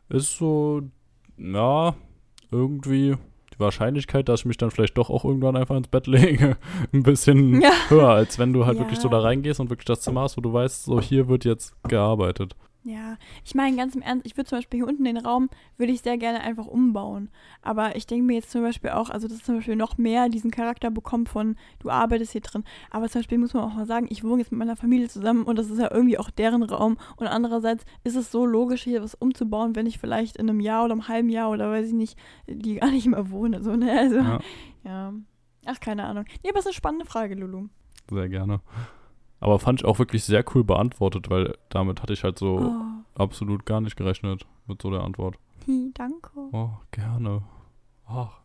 ist 0.09 0.37
so, 0.37 0.81
ja, 1.37 1.95
irgendwie 2.51 3.15
die 3.53 3.59
Wahrscheinlichkeit, 3.59 4.27
dass 4.29 4.41
ich 4.41 4.45
mich 4.45 4.57
dann 4.57 4.71
vielleicht 4.71 4.97
doch 4.97 5.09
auch 5.09 5.25
irgendwann 5.25 5.55
einfach 5.55 5.75
ins 5.75 5.87
Bett 5.87 6.07
lege, 6.07 6.57
ein 6.93 7.03
bisschen 7.03 7.61
Ja. 7.61 7.71
höher, 7.89 8.09
als 8.09 8.39
wenn 8.39 8.53
du 8.53 8.65
halt 8.65 8.77
Ja. 8.77 8.83
wirklich 8.83 8.99
so 8.99 9.09
da 9.09 9.19
reingehst 9.19 9.59
und 9.59 9.69
wirklich 9.69 9.85
das 9.85 10.01
Zimmer 10.01 10.21
hast, 10.21 10.37
wo 10.37 10.41
du 10.41 10.51
weißt, 10.53 10.85
so 10.85 10.99
hier 11.01 11.27
wird 11.27 11.45
jetzt 11.45 11.73
gearbeitet. 11.87 12.55
Ja, 12.85 13.17
ich 13.45 13.55
meine 13.55 13.77
ganz 13.77 13.95
im 13.95 14.01
Ernst, 14.01 14.25
ich 14.25 14.35
würde 14.35 14.49
zum 14.49 14.57
Beispiel 14.57 14.79
hier 14.79 14.87
unten 14.87 15.05
den 15.05 15.17
Raum, 15.17 15.49
würde 15.77 15.93
ich 15.93 16.01
sehr 16.01 16.17
gerne 16.17 16.41
einfach 16.41 16.67
umbauen. 16.67 17.29
Aber 17.61 17.95
ich 17.95 18.07
denke 18.07 18.25
mir 18.25 18.33
jetzt 18.33 18.51
zum 18.51 18.61
Beispiel 18.61 18.89
auch, 18.89 19.09
also 19.09 19.27
dass 19.27 19.37
es 19.37 19.43
zum 19.43 19.55
Beispiel 19.55 19.77
noch 19.77 19.97
mehr 19.97 20.27
diesen 20.27 20.51
Charakter 20.51 20.91
bekommt 20.91 21.29
von, 21.29 21.55
du 21.79 21.89
arbeitest 21.89 22.33
hier 22.33 22.41
drin. 22.41 22.65
Aber 22.91 23.07
zum 23.07 23.19
Beispiel 23.21 23.37
muss 23.37 23.53
man 23.53 23.63
auch 23.63 23.73
mal 23.73 23.85
sagen, 23.85 24.07
ich 24.09 24.25
wohne 24.25 24.41
jetzt 24.41 24.51
mit 24.51 24.59
meiner 24.59 24.75
Familie 24.75 25.07
zusammen 25.07 25.43
und 25.43 25.57
das 25.57 25.69
ist 25.69 25.79
ja 25.79 25.91
irgendwie 25.93 26.17
auch 26.17 26.29
deren 26.29 26.63
Raum. 26.63 26.97
Und 27.15 27.27
andererseits 27.27 27.85
ist 28.03 28.17
es 28.17 28.31
so 28.31 28.45
logisch, 28.45 28.83
hier 28.83 29.01
was 29.01 29.15
umzubauen, 29.15 29.77
wenn 29.77 29.85
ich 29.85 29.97
vielleicht 29.97 30.35
in 30.35 30.49
einem 30.49 30.59
Jahr 30.59 30.83
oder 30.83 30.93
einem 30.93 31.07
halben 31.07 31.29
Jahr 31.29 31.51
oder 31.51 31.71
weiß 31.71 31.87
ich 31.87 31.93
nicht, 31.93 32.19
die 32.47 32.75
gar 32.75 32.91
nicht 32.91 33.07
mehr 33.07 33.31
wohne. 33.31 33.63
So, 33.63 33.77
ne? 33.77 33.97
Also, 33.97 34.17
ja. 34.17 34.39
Ja, 34.83 35.13
Ach, 35.65 35.79
keine 35.79 36.03
Ahnung. 36.03 36.25
Nee, 36.43 36.49
aber 36.49 36.59
es 36.59 36.65
ist 36.65 36.71
eine 36.71 36.73
spannende 36.73 37.05
Frage, 37.05 37.35
Lulu. 37.35 37.67
sehr 38.09 38.29
gerne. 38.29 38.59
Aber 39.43 39.59
fand 39.59 39.81
ich 39.81 39.85
auch 39.85 39.99
wirklich 39.99 40.23
sehr 40.23 40.45
cool 40.55 40.63
beantwortet, 40.63 41.29
weil 41.29 41.57
damit 41.67 42.01
hatte 42.01 42.13
ich 42.13 42.23
halt 42.23 42.39
so 42.39 42.59
Oh, 42.59 43.21
absolut 43.21 43.65
gar 43.65 43.81
nicht 43.81 43.97
gerechnet 43.97 44.45
mit 44.67 44.81
so 44.81 44.89
der 44.89 45.01
Antwort. 45.01 45.35
hi, 45.67 45.91
danke. 45.93 46.29
Oh, 46.53 46.69
gerne. 46.91 47.41
Ach. 48.07 48.39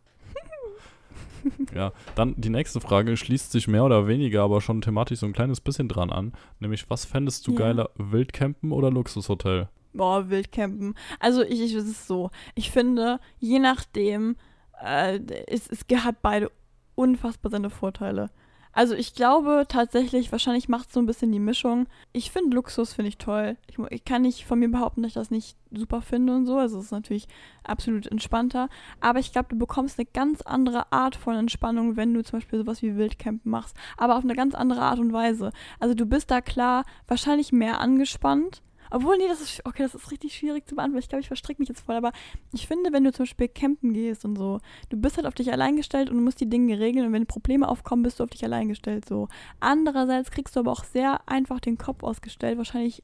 ja, 1.73 1.93
dann 2.15 2.33
die 2.37 2.49
nächste 2.49 2.81
Frage 2.81 3.15
schließt 3.15 3.51
sich 3.53 3.69
mehr 3.69 3.85
oder 3.85 4.07
weniger, 4.07 4.43
aber 4.43 4.59
schon 4.59 4.81
thematisch 4.81 5.19
so 5.19 5.25
ein 5.25 5.31
kleines 5.31 5.61
bisschen 5.61 5.87
dran 5.87 6.09
an. 6.09 6.33
Nämlich, 6.59 6.89
was 6.89 7.05
fändest 7.05 7.47
du 7.47 7.51
Ja. 7.53 7.59
geiler, 7.59 7.89
Wildcampen 7.95 8.73
oder 8.73 8.91
Luxushotel? 8.91 9.69
Boah, 9.93 10.29
Wildcampen. 10.29 10.95
Also 11.21 11.43
ich, 11.43 11.61
ich 11.61 11.73
es 11.75 11.85
ist 11.87 12.07
so. 12.07 12.29
Ich 12.55 12.71
finde, 12.71 13.21
je 13.39 13.59
nachdem, 13.59 14.35
äh, 14.83 15.17
es, 15.47 15.69
es 15.69 15.85
hat 16.03 16.21
beide 16.21 16.51
unfassbar 16.95 17.51
seine 17.51 17.69
Vorteile. 17.69 18.29
Also 18.71 18.93
ich 18.93 19.15
glaube 19.15 19.65
tatsächlich, 19.67 20.31
wahrscheinlich 20.31 20.69
macht 20.69 20.87
es 20.87 20.93
so 20.93 20.99
ein 20.99 21.05
bisschen 21.05 21.31
die 21.31 21.39
Mischung. 21.39 21.87
Ich 22.13 22.31
finde 22.31 22.55
Luxus, 22.55 22.93
finde 22.93 23.09
ich 23.09 23.17
toll. 23.17 23.57
Ich, 23.67 23.77
ich 23.89 24.05
kann 24.05 24.21
nicht 24.21 24.45
von 24.45 24.59
mir 24.59 24.69
behaupten, 24.69 25.01
dass 25.01 25.09
ich 25.09 25.15
das 25.15 25.31
nicht 25.31 25.57
super 25.71 26.01
finde 26.01 26.35
und 26.35 26.45
so. 26.45 26.57
Also 26.57 26.77
es 26.77 26.85
ist 26.85 26.91
natürlich 26.91 27.27
absolut 27.63 28.07
entspannter. 28.07 28.69
Aber 29.01 29.19
ich 29.19 29.31
glaube, 29.31 29.49
du 29.49 29.57
bekommst 29.57 29.97
eine 29.97 30.07
ganz 30.13 30.41
andere 30.41 30.91
Art 30.91 31.15
von 31.15 31.35
Entspannung, 31.35 31.97
wenn 31.97 32.13
du 32.13 32.23
zum 32.23 32.39
Beispiel 32.39 32.59
sowas 32.59 32.81
wie 32.81 32.95
Wildcampen 32.95 33.49
machst. 33.49 33.75
Aber 33.97 34.17
auf 34.17 34.23
eine 34.23 34.35
ganz 34.35 34.53
andere 34.53 34.81
Art 34.81 34.99
und 34.99 35.13
Weise. 35.13 35.51
Also 35.79 35.95
du 35.95 36.05
bist 36.05 36.29
da 36.29 36.39
klar 36.39 36.85
wahrscheinlich 37.07 37.51
mehr 37.51 37.81
angespannt. 37.81 38.61
Obwohl, 38.91 39.17
nee, 39.17 39.27
das 39.27 39.41
ist, 39.41 39.65
okay, 39.65 39.83
das 39.83 39.95
ist 39.95 40.11
richtig 40.11 40.35
schwierig 40.35 40.67
zu 40.67 40.75
beantworten. 40.75 41.03
Ich 41.03 41.09
glaube, 41.09 41.21
ich 41.21 41.27
verstricke 41.27 41.61
mich 41.61 41.69
jetzt 41.69 41.81
voll. 41.81 41.95
Aber 41.95 42.11
ich 42.53 42.67
finde, 42.67 42.91
wenn 42.91 43.03
du 43.03 43.11
zum 43.11 43.23
Beispiel 43.23 43.47
campen 43.47 43.93
gehst 43.93 44.25
und 44.25 44.37
so, 44.37 44.59
du 44.89 44.97
bist 44.97 45.17
halt 45.17 45.27
auf 45.27 45.33
dich 45.33 45.51
allein 45.51 45.75
gestellt 45.75 46.09
und 46.09 46.17
du 46.17 46.23
musst 46.23 46.41
die 46.41 46.49
Dinge 46.49 46.79
regeln. 46.79 47.07
Und 47.07 47.13
wenn 47.13 47.25
Probleme 47.25 47.67
aufkommen, 47.67 48.03
bist 48.03 48.19
du 48.19 48.23
auf 48.23 48.29
dich 48.29 48.43
allein 48.43 48.69
gestellt. 48.69 49.07
So. 49.07 49.27
Andererseits 49.59 50.31
kriegst 50.31 50.55
du 50.55 50.61
aber 50.61 50.71
auch 50.71 50.83
sehr 50.83 51.21
einfach 51.27 51.59
den 51.59 51.77
Kopf 51.77 52.03
ausgestellt. 52.03 52.57
Wahrscheinlich 52.57 53.03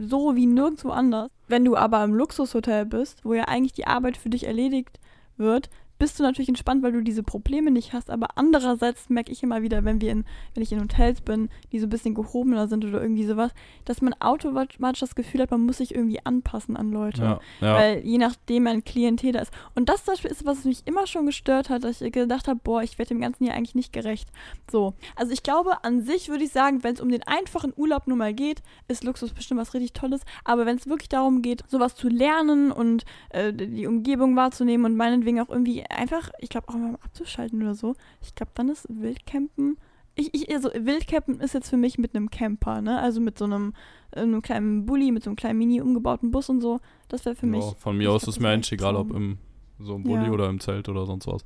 so 0.00 0.36
wie 0.36 0.46
nirgendwo 0.46 0.90
anders. 0.90 1.30
Wenn 1.48 1.64
du 1.64 1.76
aber 1.76 2.04
im 2.04 2.14
Luxushotel 2.14 2.86
bist, 2.86 3.24
wo 3.24 3.34
ja 3.34 3.44
eigentlich 3.44 3.72
die 3.72 3.86
Arbeit 3.86 4.16
für 4.16 4.30
dich 4.30 4.46
erledigt 4.46 5.00
wird, 5.36 5.70
bist 5.98 6.18
du 6.18 6.22
natürlich 6.22 6.48
entspannt, 6.48 6.82
weil 6.82 6.92
du 6.92 7.02
diese 7.02 7.22
Probleme 7.22 7.70
nicht 7.70 7.92
hast. 7.92 8.10
Aber 8.10 8.28
andererseits 8.36 9.08
merke 9.08 9.32
ich 9.32 9.42
immer 9.42 9.62
wieder, 9.62 9.84
wenn 9.84 10.00
wir 10.00 10.12
in, 10.12 10.24
wenn 10.54 10.62
ich 10.62 10.72
in 10.72 10.80
Hotels 10.80 11.20
bin, 11.20 11.48
die 11.72 11.78
so 11.78 11.86
ein 11.86 11.90
bisschen 11.90 12.14
gehobener 12.14 12.68
sind 12.68 12.84
oder 12.84 13.02
irgendwie 13.02 13.24
sowas, 13.24 13.52
dass 13.84 14.00
man 14.00 14.14
automatisch 14.20 15.00
das 15.00 15.14
Gefühl 15.14 15.42
hat, 15.42 15.50
man 15.50 15.66
muss 15.66 15.78
sich 15.78 15.94
irgendwie 15.94 16.24
anpassen 16.24 16.76
an 16.76 16.90
Leute. 16.90 17.22
Ja, 17.22 17.40
ja. 17.60 17.74
Weil 17.74 17.98
je 18.04 18.18
nachdem 18.18 18.66
ein 18.66 18.84
Klientel 18.84 19.32
da 19.32 19.40
ist. 19.40 19.52
Und 19.74 19.88
das 19.88 20.04
zum 20.04 20.14
Beispiel 20.14 20.30
ist, 20.30 20.44
was 20.44 20.64
mich 20.64 20.86
immer 20.86 21.06
schon 21.06 21.26
gestört 21.26 21.70
hat, 21.70 21.84
dass 21.84 22.00
ich 22.00 22.12
gedacht 22.12 22.48
habe, 22.48 22.60
boah, 22.62 22.82
ich 22.82 22.98
werde 22.98 23.10
dem 23.10 23.20
Ganzen 23.20 23.44
hier 23.44 23.54
eigentlich 23.54 23.74
nicht 23.74 23.92
gerecht. 23.92 24.28
So. 24.70 24.94
Also 25.16 25.32
ich 25.32 25.42
glaube, 25.42 25.84
an 25.84 26.02
sich 26.02 26.28
würde 26.28 26.44
ich 26.44 26.52
sagen, 26.52 26.84
wenn 26.84 26.94
es 26.94 27.00
um 27.00 27.10
den 27.10 27.22
einfachen 27.24 27.72
Urlaub 27.76 28.06
nur 28.06 28.16
mal 28.16 28.34
geht, 28.34 28.62
ist 28.86 29.04
Luxus 29.04 29.32
bestimmt 29.32 29.60
was 29.60 29.74
richtig 29.74 29.92
Tolles. 29.92 30.22
Aber 30.44 30.66
wenn 30.66 30.76
es 30.76 30.86
wirklich 30.86 31.08
darum 31.08 31.42
geht, 31.42 31.64
sowas 31.68 31.94
zu 31.94 32.08
lernen 32.08 32.70
und 32.72 33.04
äh, 33.30 33.52
die 33.52 33.86
Umgebung 33.86 34.36
wahrzunehmen 34.36 34.86
und 34.86 34.96
meinetwegen 34.96 35.40
auch 35.40 35.48
irgendwie 35.48 35.84
einfach, 35.88 36.30
ich 36.40 36.48
glaube 36.48 36.68
auch 36.68 36.74
mal 36.74 36.94
abzuschalten 37.02 37.62
oder 37.62 37.74
so, 37.74 37.94
ich 38.22 38.34
glaube, 38.34 38.52
dann 38.54 38.68
ist 38.68 38.86
Wildcampen. 38.88 39.78
Ich, 40.14 40.34
ich, 40.34 40.52
also 40.54 40.70
Wildcampen 40.74 41.40
ist 41.40 41.54
jetzt 41.54 41.70
für 41.70 41.76
mich 41.76 41.96
mit 41.98 42.14
einem 42.14 42.28
Camper, 42.30 42.80
ne? 42.80 42.98
Also 43.00 43.20
mit 43.20 43.38
so 43.38 43.44
einem, 43.44 43.72
äh, 44.10 44.20
einem 44.20 44.42
kleinen 44.42 44.84
Bulli, 44.84 45.12
mit 45.12 45.22
so 45.22 45.30
einem 45.30 45.36
kleinen 45.36 45.58
mini 45.58 45.80
umgebauten 45.80 46.30
Bus 46.30 46.48
und 46.48 46.60
so. 46.60 46.80
Das 47.08 47.24
wäre 47.24 47.36
für 47.36 47.46
mich. 47.46 47.64
ja, 47.64 47.72
von 47.78 47.96
mir 47.96 48.04
ich 48.04 48.08
aus 48.08 48.22
glaub, 48.22 48.34
ist 48.34 48.40
mir 48.40 48.48
eigentlich 48.48 48.72
egal, 48.72 48.96
ob 48.96 49.10
im 49.12 49.38
so 49.78 49.94
einem 49.94 50.02
Bulli 50.02 50.24
Ja. 50.26 50.30
oder 50.32 50.48
im 50.48 50.58
Zelt 50.58 50.88
oder 50.88 51.06
sonst 51.06 51.28
was. 51.28 51.44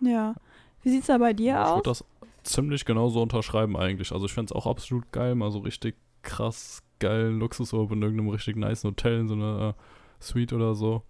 Ja. 0.00 0.34
Wie 0.82 0.90
sieht's 0.90 1.06
da 1.08 1.18
bei 1.18 1.32
dir 1.32 1.54
Ich 1.54 1.58
aus? 1.58 1.76
würde 1.78 1.90
das 1.90 2.04
ziemlich 2.44 2.84
genauso 2.84 3.20
unterschreiben 3.20 3.76
eigentlich. 3.76 4.12
Also 4.12 4.26
ich 4.26 4.32
fände 4.32 4.52
es 4.52 4.56
auch 4.56 4.68
absolut 4.68 5.10
geil, 5.10 5.34
mal 5.34 5.50
so 5.50 5.58
richtig 5.58 5.96
krass 6.22 6.82
geilen 7.00 7.40
Luxusurlaub 7.40 7.90
in 7.90 8.02
irgendeinem 8.02 8.28
richtig 8.28 8.54
nice 8.56 8.84
Hotel, 8.84 9.18
in 9.20 9.28
so 9.28 9.34
einer 9.34 9.74
äh, 9.76 10.22
Suite 10.22 10.52
oder 10.52 10.76
so. 10.76 11.02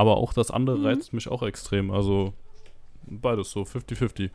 Aber 0.00 0.16
auch 0.16 0.32
das 0.32 0.50
andere 0.50 0.78
Mhm. 0.78 0.86
reizt 0.86 1.12
mich 1.12 1.28
auch 1.28 1.42
extrem. 1.42 1.90
Also 1.90 2.32
beides 3.06 3.50
so, 3.50 3.64
50-50. 3.64 4.30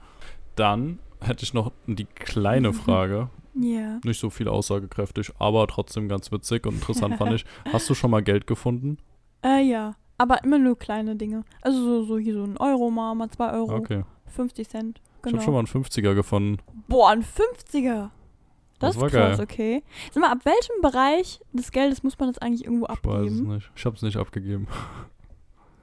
Dann 0.56 1.00
hätte 1.22 1.44
ich 1.44 1.54
noch 1.56 1.72
die 1.88 2.06
kleine 2.06 2.70
Mhm. 2.70 2.74
Frage. 2.76 3.30
Ja. 3.56 4.00
Nicht 4.04 4.20
so 4.20 4.30
viel 4.30 4.48
aussagekräftig, 4.48 5.32
aber 5.40 5.66
trotzdem 5.68 6.08
ganz 6.08 6.32
witzig 6.32 6.68
und 6.68 6.76
interessant 6.76 7.16
fand 7.16 7.34
ich. 7.34 7.46
Hast 7.74 7.90
du 7.90 7.96
schon 7.96 8.12
mal 8.12 8.22
Geld 8.22 8.46
gefunden? 8.48 8.98
Äh, 9.44 9.64
ja. 9.64 9.96
Aber 10.20 10.44
immer 10.44 10.60
nur 10.60 10.78
kleine 10.78 11.16
Dinge. 11.16 11.44
Also 11.62 11.80
so, 11.84 12.04
so 12.04 12.18
hier 12.20 12.34
so 12.36 12.44
ein 12.44 12.58
Euro 12.58 12.92
mal, 12.92 13.16
mal 13.16 13.30
zwei 13.32 13.52
Euro, 13.54 13.74
Okay. 13.76 14.04
50 14.28 14.70
Cent. 14.70 15.00
Ich 15.00 15.22
Genau. 15.24 15.38
habe 15.38 15.44
schon 15.46 15.54
mal 15.54 15.60
einen 15.60 15.68
50er 15.68 16.14
gefunden. 16.14 16.62
Boah, 16.88 17.10
ein 17.10 17.24
50er. 17.24 18.12
Das, 18.80 18.94
Das 18.96 19.00
war 19.00 19.08
ist 19.08 19.14
krass, 19.14 19.38
geil. 19.38 19.44
okay. 19.46 19.84
Sag 20.12 20.22
mal, 20.22 20.32
ab 20.32 20.40
welchem 20.46 20.82
Bereich 20.82 21.40
des 21.54 21.72
Geldes 21.72 22.04
muss 22.04 22.20
man 22.20 22.30
das 22.30 22.38
eigentlich 22.40 22.66
irgendwo 22.66 22.86
Ich 22.86 22.92
weiß 22.92 22.98
es 23.00 23.32
abgeben? 23.40 23.54
nicht. 23.56 23.72
Ich 23.76 23.86
habe 23.86 23.96
es 23.96 24.02
nicht 24.04 24.18
abgegeben. 24.18 24.68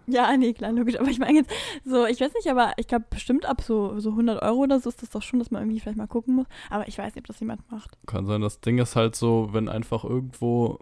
Ja, 0.07 0.37
nee, 0.37 0.53
klar, 0.53 0.73
logisch. 0.73 0.99
Aber 0.99 1.09
ich 1.09 1.19
meine 1.19 1.38
jetzt, 1.38 1.51
so, 1.85 2.07
ich 2.07 2.21
weiß 2.21 2.33
nicht, 2.35 2.49
aber 2.49 2.73
ich 2.77 2.87
glaube 2.87 3.05
bestimmt 3.11 3.47
ab 3.47 3.62
so, 3.62 3.99
so 4.01 4.11
100 4.11 4.43
Euro 4.43 4.59
oder 4.59 4.81
so 4.81 4.88
ist 4.88 5.03
das 5.03 5.11
doch 5.11 5.23
schon, 5.23 5.38
dass 5.38 5.51
man 5.51 5.62
irgendwie 5.62 5.81
vielleicht 5.81 5.99
mal 5.99 6.07
gucken 6.07 6.35
muss. 6.35 6.47
Aber 6.71 6.88
ich 6.88 6.99
weiß 6.99 7.15
nicht, 7.15 7.23
ob 7.23 7.27
das 7.27 7.41
jemand 7.41 7.71
macht. 7.71 7.97
Kann 8.07 8.27
sein, 8.27 8.41
das 8.41 8.61
Ding 8.61 8.79
ist 8.79 8.97
halt 8.97 9.15
so, 9.15 9.51
wenn 9.53 9.69
einfach 9.69 10.05
irgendwo 10.05 10.79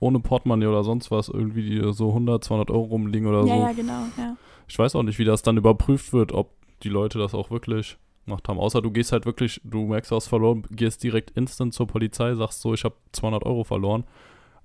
ohne 0.00 0.20
Portemonnaie 0.20 0.66
oder 0.66 0.84
sonst 0.84 1.10
was 1.10 1.28
irgendwie 1.28 1.82
so 1.92 2.08
100, 2.08 2.44
200 2.44 2.70
Euro 2.70 2.84
rumliegen 2.84 3.26
oder 3.26 3.44
ja, 3.44 3.54
so. 3.54 3.60
ja, 3.62 3.72
genau, 3.72 4.02
ja. 4.16 4.36
Ich 4.68 4.78
weiß 4.78 4.94
auch 4.96 5.02
nicht, 5.02 5.18
wie 5.18 5.24
das 5.24 5.42
dann 5.42 5.56
überprüft 5.56 6.12
wird, 6.12 6.32
ob 6.32 6.50
die 6.82 6.88
Leute 6.88 7.18
das 7.18 7.34
auch 7.34 7.50
wirklich 7.50 7.96
gemacht 8.24 8.48
haben. 8.48 8.58
Außer 8.58 8.82
du 8.82 8.90
gehst 8.90 9.12
halt 9.12 9.26
wirklich, 9.26 9.60
du 9.64 9.86
merkst, 9.86 10.10
du 10.10 10.16
hast 10.16 10.28
verloren, 10.28 10.64
gehst 10.70 11.02
direkt 11.02 11.30
instant 11.32 11.74
zur 11.74 11.86
Polizei, 11.86 12.34
sagst 12.34 12.60
so, 12.60 12.74
ich 12.74 12.84
habe 12.84 12.94
200 13.12 13.44
Euro 13.44 13.64
verloren. 13.64 14.04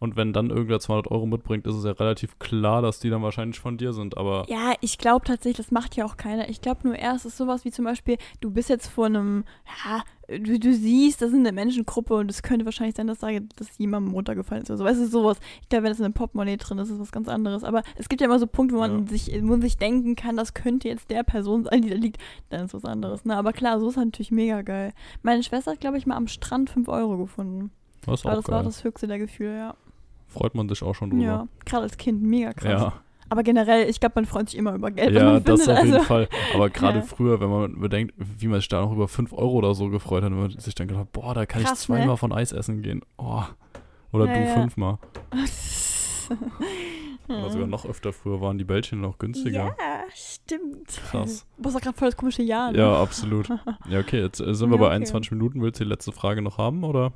Und 0.04 0.18
wenn 0.18 0.34
dann 0.34 0.50
irgendwer 0.50 0.82
200 0.82 1.10
Euro 1.12 1.26
mitbringt, 1.26 1.66
ist 1.66 1.76
es 1.76 1.86
ja 1.86 1.92
relativ 1.92 2.38
klar, 2.38 2.82
dass 2.82 3.00
die 3.00 3.10
dann 3.10 3.22
wahrscheinlich 3.24 3.60
von 3.60 3.78
dir 3.78 3.94
sind. 3.94 4.18
Aber 4.18 4.44
Ja, 4.50 4.74
ich 4.82 4.98
glaube 4.98 5.26
tatsächlich, 5.26 5.56
das 5.66 5.72
macht 5.72 5.96
ja 5.96 6.04
auch 6.04 6.18
keiner. 6.18 6.50
Ich 6.50 6.60
glaube 6.60 6.82
nur 6.86 6.96
erst 6.98 7.26
ist 7.26 7.38
sowas 7.38 7.63
wie 7.63 7.72
zum 7.72 7.86
Beispiel, 7.86 8.18
du 8.42 8.52
bist 8.52 8.68
jetzt 8.70 8.88
vor 8.88 9.06
einem, 9.06 9.46
ja, 9.86 10.04
du, 10.38 10.60
du 10.60 10.74
siehst, 10.74 11.22
das 11.22 11.30
ist 11.30 11.36
eine 11.38 11.54
Menschengruppe 11.54 12.16
und 12.16 12.30
es 12.30 12.44
könnte 12.44 12.66
wahrscheinlich 12.66 12.98
sein, 12.98 13.08
dass 13.08 13.20
da 13.20 13.30
dass 13.56 13.78
jemandem 13.78 14.13
runtergefallen 14.13 14.63
ist 14.63 14.70
oder 14.72 14.78
so. 14.78 14.84
Weißt 14.84 15.00
du, 15.00 15.08
sowas. 15.08 15.38
Ich 15.62 15.70
glaube, 15.70 15.84
wenn 15.84 15.92
das 15.92 16.00
in 16.00 16.06
einem 16.06 16.13
Portemonnaie 16.13 16.58
drin 16.58 16.80
ist, 16.80 16.89
ist 16.89 17.00
was 17.00 17.13
ganz 17.13 17.30
anderes. 17.30 17.63
Aber 17.63 17.82
es 17.96 18.10
gibt 18.10 18.20
ja 18.20 18.26
immer 18.28 18.39
so 18.39 18.48
Punkte, 18.48 18.76
wo 18.76 18.80
man, 18.80 19.06
Ja. 19.06 19.08
sich, 19.08 19.32
wo 19.42 19.46
man 19.48 19.62
sich 19.62 19.78
denken 19.78 20.18
kann, 20.18 20.36
das 20.36 20.54
könnte 20.54 20.89
jetzt 20.89 21.10
der 21.12 21.24
Person 21.24 21.63
sein, 21.63 21.82
die 21.82 21.89
da 21.89 21.96
liegt. 21.96 22.18
Dann 22.50 22.66
ist 22.66 22.74
was 22.74 22.84
anderes. 22.84 23.24
Ne? 23.24 23.38
Aber 23.38 23.54
klar, 23.54 23.80
so 23.80 23.88
ist 23.88 23.96
natürlich 23.96 24.32
mega 24.32 24.63
geil. 24.63 24.92
Meine 25.22 25.44
Schwester 25.44 25.72
hat, 25.72 25.80
glaube 25.80 25.98
ich, 25.98 26.06
mal 26.06 26.18
am 26.18 26.28
Strand 26.28 26.70
5 26.70 26.89
Euro 26.89 27.18
gefunden. 27.18 27.72
das 28.06 28.26
auch 28.26 28.34
das 28.36 28.48
war 28.50 28.58
geil. 28.60 28.66
das 28.66 28.84
höchste 28.84 29.08
der 29.08 29.18
Gefühle, 29.20 29.56
ja. 29.58 29.76
Freut 30.34 30.56
man 30.56 30.67
sich 30.69 30.82
auch 30.84 30.96
schon 30.96 31.12
drüber. 31.12 31.24
Ja, 31.24 31.48
gerade 31.65 31.84
als 31.84 31.98
Kind, 31.98 32.22
mega 32.24 32.54
krass. 32.54 32.82
ja. 32.82 32.93
Aber 33.30 33.41
generell, 33.41 33.89
ich 33.89 34.00
glaube, 34.00 34.13
man 34.15 34.26
freut 34.26 34.50
sich 34.50 34.60
immer 34.60 34.74
über 34.76 34.91
Geld, 34.91 35.15
Ja, 35.15 35.39
das 35.39 35.62
findet. 35.62 35.78
auf 35.78 35.84
jeden 35.86 35.93
also. 35.96 36.06
Fall. 36.06 36.28
Aber 36.54 36.69
gerade 36.72 37.00
Ja. 37.00 37.04
früher, 37.06 37.39
wenn 37.39 37.50
man 37.50 37.80
bedenkt, 37.80 38.13
wie 38.17 38.48
man 38.48 38.60
sich 38.60 38.67
da 38.67 38.82
noch 38.82 38.91
über 38.91 39.08
5 39.08 39.34
Euro 39.34 39.54
oder 39.54 39.74
so 39.74 39.89
gefreut 39.89 40.24
hat, 40.24 40.32
wenn 40.32 40.39
man 40.39 40.52
sich 40.52 40.76
dann 40.76 40.88
gedacht, 40.88 41.12
boah, 41.13 41.34
da 41.34 41.46
kann 41.46 41.63
Krass, 41.63 41.80
ich 41.82 41.86
zweimal 41.88 42.08
ne? 42.08 42.17
von 42.17 42.32
Eis 42.32 42.52
essen 42.52 42.82
gehen. 42.84 43.02
Oh. 43.17 43.41
Oder 44.12 44.28
Ja, 44.28 44.34
du 44.34 44.39
ja. 44.46 44.54
fünfmal. 44.54 44.98
Oder 47.28 47.50
sogar 47.50 47.67
noch 47.67 47.86
öfter 47.86 48.12
früher 48.13 48.41
waren 48.41 48.58
die 48.58 48.63
Bällchen 48.65 49.02
noch 49.02 49.17
günstiger. 49.17 49.76
Ja, 49.80 50.04
stimmt. 50.13 50.89
Krass. 51.10 51.46
Du 51.58 51.65
hast 51.65 51.76
doch 51.76 51.82
gerade 51.82 51.98
voll 51.98 52.10
das 52.10 52.17
komische 52.17 52.43
Jahr. 52.43 52.72
Ne? 52.72 52.80
Ja, 52.80 53.02
absolut. 53.02 53.50
Ja, 53.89 54.00
okay, 54.00 54.22
jetzt 54.22 54.39
äh, 54.41 54.54
sind 54.54 54.69
wir 54.72 54.78
bei 54.78 54.86
okay. 54.88 54.96
21 54.96 55.32
Minuten. 55.32 55.62
Willst 55.62 55.80
du 55.80 55.86
die 55.86 55.89
letzte 55.89 56.12
Frage 56.12 56.41
noch 56.41 56.58
haben, 56.58 56.84
oder? 56.84 57.13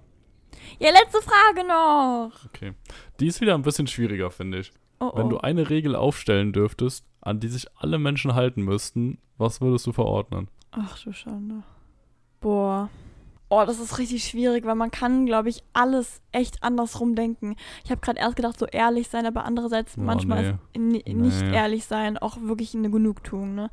Ja, 0.80 0.91
letzte 0.91 1.20
Frage 1.22 1.67
noch. 1.67 2.46
Okay. 2.46 2.74
Die 3.20 3.28
ist 3.28 3.41
wieder 3.41 3.56
ein 3.56 3.62
bisschen 3.63 3.88
schwieriger, 3.88 4.32
finde 4.32 4.60
ich. 4.60 4.72
Oh, 5.00 5.12
oh. 5.13 5.17
Wenn 5.17 5.30
du 5.30 5.38
eine 5.39 5.70
Regel 5.70 5.96
aufstellen 5.96 6.54
dürftest, 6.54 7.06
an 7.22 7.39
die 7.39 7.48
sich 7.48 7.67
alle 7.78 8.00
Menschen 8.00 8.36
halten 8.36 8.62
müssten, 8.63 9.20
was 9.38 9.62
würdest 9.62 9.86
du 9.88 9.91
verordnen? 9.91 10.48
Ach 10.72 10.98
du 11.04 11.12
Schande. 11.13 11.63
Boah. 12.41 12.89
Oh, 13.50 13.63
das 13.65 13.80
ist 13.80 13.98
richtig 13.98 14.26
schwierig, 14.26 14.65
weil 14.65 14.76
man 14.76 14.91
kann, 14.91 15.26
glaube 15.26 15.48
ich, 15.48 15.63
alles 15.72 16.22
echt 16.34 16.63
andersrum 16.63 17.15
denken. 17.15 17.56
Ich 17.86 17.91
habe 17.91 18.02
gerade 18.02 18.20
erst 18.20 18.36
gedacht, 18.36 18.60
so 18.60 18.65
ehrlich 18.65 19.08
sein, 19.08 19.26
aber 19.26 19.46
andererseits 19.46 19.98
Oh, 19.98 20.02
manchmal 20.02 20.60
nee. 20.76 21.02
nicht 21.06 21.41
Nee. 21.41 21.56
ehrlich 21.56 21.86
sein 21.86 22.17
auch 22.17 22.38
wirklich 22.41 22.76
eine 22.76 22.89
Genugtuung, 22.89 23.56
ne? 23.56 23.70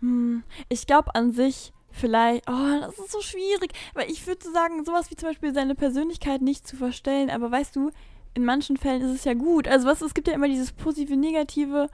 Hm, 0.00 0.42
ich 0.70 0.86
glaube 0.86 1.14
an 1.14 1.32
sich 1.32 1.72
vielleicht, 1.92 2.48
oh, 2.48 2.80
das 2.80 2.98
ist 2.98 3.12
so 3.12 3.20
schwierig, 3.20 3.72
weil 3.94 4.10
ich 4.10 4.26
würde 4.26 4.50
sagen, 4.50 4.84
sowas 4.84 5.10
wie 5.10 5.16
zum 5.16 5.28
Beispiel 5.28 5.54
seine 5.54 5.74
Persönlichkeit 5.74 6.42
nicht 6.42 6.66
zu 6.66 6.76
verstellen, 6.76 7.30
aber 7.30 7.50
weißt 7.50 7.76
du, 7.76 7.90
in 8.34 8.44
manchen 8.44 8.76
Fällen 8.76 9.02
ist 9.02 9.14
es 9.14 9.24
ja 9.24 9.34
gut. 9.34 9.68
Also 9.68 9.86
was, 9.86 10.00
es 10.02 10.14
gibt 10.14 10.26
ja 10.28 10.34
immer 10.34 10.48
dieses 10.48 10.72
positive, 10.72 11.16
negative 11.16 11.88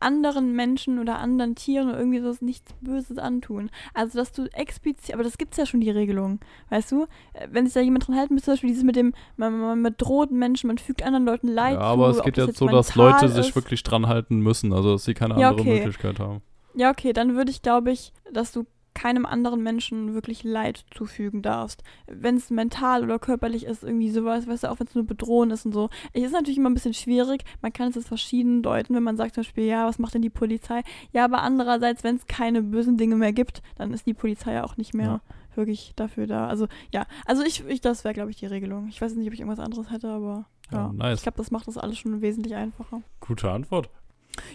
anderen 0.00 0.52
Menschen 0.52 0.98
oder 0.98 1.18
anderen 1.18 1.54
Tieren 1.54 1.88
oder 1.88 1.98
irgendwie 1.98 2.20
sowas 2.20 2.42
nichts 2.42 2.72
Böses 2.80 3.18
antun. 3.18 3.70
Also, 3.94 4.18
dass 4.18 4.32
du 4.32 4.44
explizit, 4.52 5.14
aber 5.14 5.22
das 5.22 5.38
gibt's 5.38 5.56
ja 5.56 5.66
schon 5.66 5.80
die 5.80 5.90
Regelung, 5.90 6.40
weißt 6.70 6.92
du? 6.92 7.06
Äh, 7.32 7.48
Wenn 7.50 7.64
sich 7.66 7.74
da 7.74 7.80
jemand 7.80 8.06
dran 8.06 8.16
halten 8.16 8.34
müsste, 8.34 8.46
zum 8.46 8.52
Beispiel 8.54 8.70
dieses 8.70 8.84
mit 8.84 8.96
dem, 8.96 9.14
man, 9.36 9.52
man, 9.58 9.80
man 9.80 9.82
bedroht 9.82 10.30
Menschen, 10.30 10.66
man 10.68 10.78
fügt 10.78 11.02
anderen 11.02 11.24
Leuten 11.24 11.48
Leid 11.48 11.74
Ja, 11.74 11.80
aber 11.80 12.12
zu, 12.12 12.18
es 12.18 12.24
geht 12.24 12.36
jetzt 12.36 12.58
so, 12.58 12.68
dass 12.68 12.94
Leute 12.94 13.28
sich 13.28 13.48
ist. 13.48 13.54
wirklich 13.56 13.82
dran 13.82 14.06
halten 14.06 14.40
müssen, 14.40 14.72
also 14.72 14.92
dass 14.92 15.04
sie 15.04 15.14
keine 15.14 15.40
Ja, 15.40 15.48
andere 15.50 15.62
okay. 15.62 15.76
Möglichkeit 15.76 16.18
haben. 16.20 16.42
Ja, 16.74 16.90
okay, 16.90 17.12
dann 17.12 17.34
würde 17.36 17.50
ich, 17.50 17.62
glaube 17.62 17.90
ich, 17.92 18.12
dass 18.32 18.52
du 18.52 18.64
keinem 19.04 19.26
anderen 19.26 19.62
Menschen 19.62 20.14
wirklich 20.14 20.44
Leid 20.44 20.86
zufügen 20.90 21.42
darfst. 21.42 21.82
Wenn 22.06 22.36
es 22.38 22.48
mental 22.48 23.04
oder 23.04 23.18
körperlich 23.18 23.64
ist, 23.66 23.84
irgendwie 23.84 24.08
sowas, 24.08 24.46
weißt 24.46 24.64
du, 24.64 24.70
auch 24.70 24.80
wenn 24.80 24.86
es 24.86 24.94
nur 24.94 25.04
bedrohen 25.04 25.50
ist 25.50 25.66
und 25.66 25.72
so. 25.72 25.90
Es 26.14 26.22
ist 26.22 26.32
natürlich 26.32 26.56
immer 26.56 26.70
ein 26.70 26.74
bisschen 26.74 26.94
schwierig, 26.94 27.44
man 27.60 27.70
kann 27.70 27.88
es 27.88 27.96
jetzt 27.96 28.08
verschieden 28.08 28.62
deuten, 28.62 28.94
wenn 28.94 29.02
man 29.02 29.18
sagt 29.18 29.34
zum 29.34 29.42
Beispiel, 29.42 29.64
ja, 29.66 29.86
was 29.86 29.98
macht 29.98 30.14
denn 30.14 30.22
die 30.22 30.30
Polizei? 30.30 30.80
Ja, 31.12 31.26
aber 31.26 31.42
andererseits, 31.42 32.02
wenn 32.02 32.16
es 32.16 32.26
keine 32.26 32.62
bösen 32.62 32.96
Dinge 32.96 33.16
mehr 33.16 33.34
gibt, 33.34 33.60
dann 33.76 33.92
ist 33.92 34.06
die 34.06 34.14
Polizei 34.14 34.54
ja 34.54 34.64
auch 34.64 34.78
nicht 34.78 34.94
mehr 34.94 35.06
Ja. 35.06 35.20
wirklich 35.54 35.92
dafür 35.96 36.26
da. 36.26 36.48
Also, 36.48 36.66
ja, 36.90 37.04
also 37.26 37.42
ich, 37.42 37.62
ich 37.68 37.82
das 37.82 38.04
wäre, 38.04 38.14
glaube 38.14 38.30
ich, 38.30 38.36
die 38.38 38.46
Regelung. 38.46 38.88
Ich 38.88 39.02
weiß 39.02 39.14
nicht, 39.16 39.26
ob 39.26 39.34
ich 39.34 39.40
irgendwas 39.40 39.62
anderes 39.62 39.90
hätte, 39.90 40.08
aber 40.08 40.46
ja. 40.72 40.78
Ja, 40.86 40.92
nice. 40.94 41.18
Ich 41.18 41.24
glaube, 41.24 41.36
das 41.36 41.50
macht 41.50 41.68
das 41.68 41.76
alles 41.76 41.98
schon 41.98 42.22
wesentlich 42.22 42.54
einfacher. 42.54 43.02
Gute 43.20 43.50
Antwort. 43.50 43.90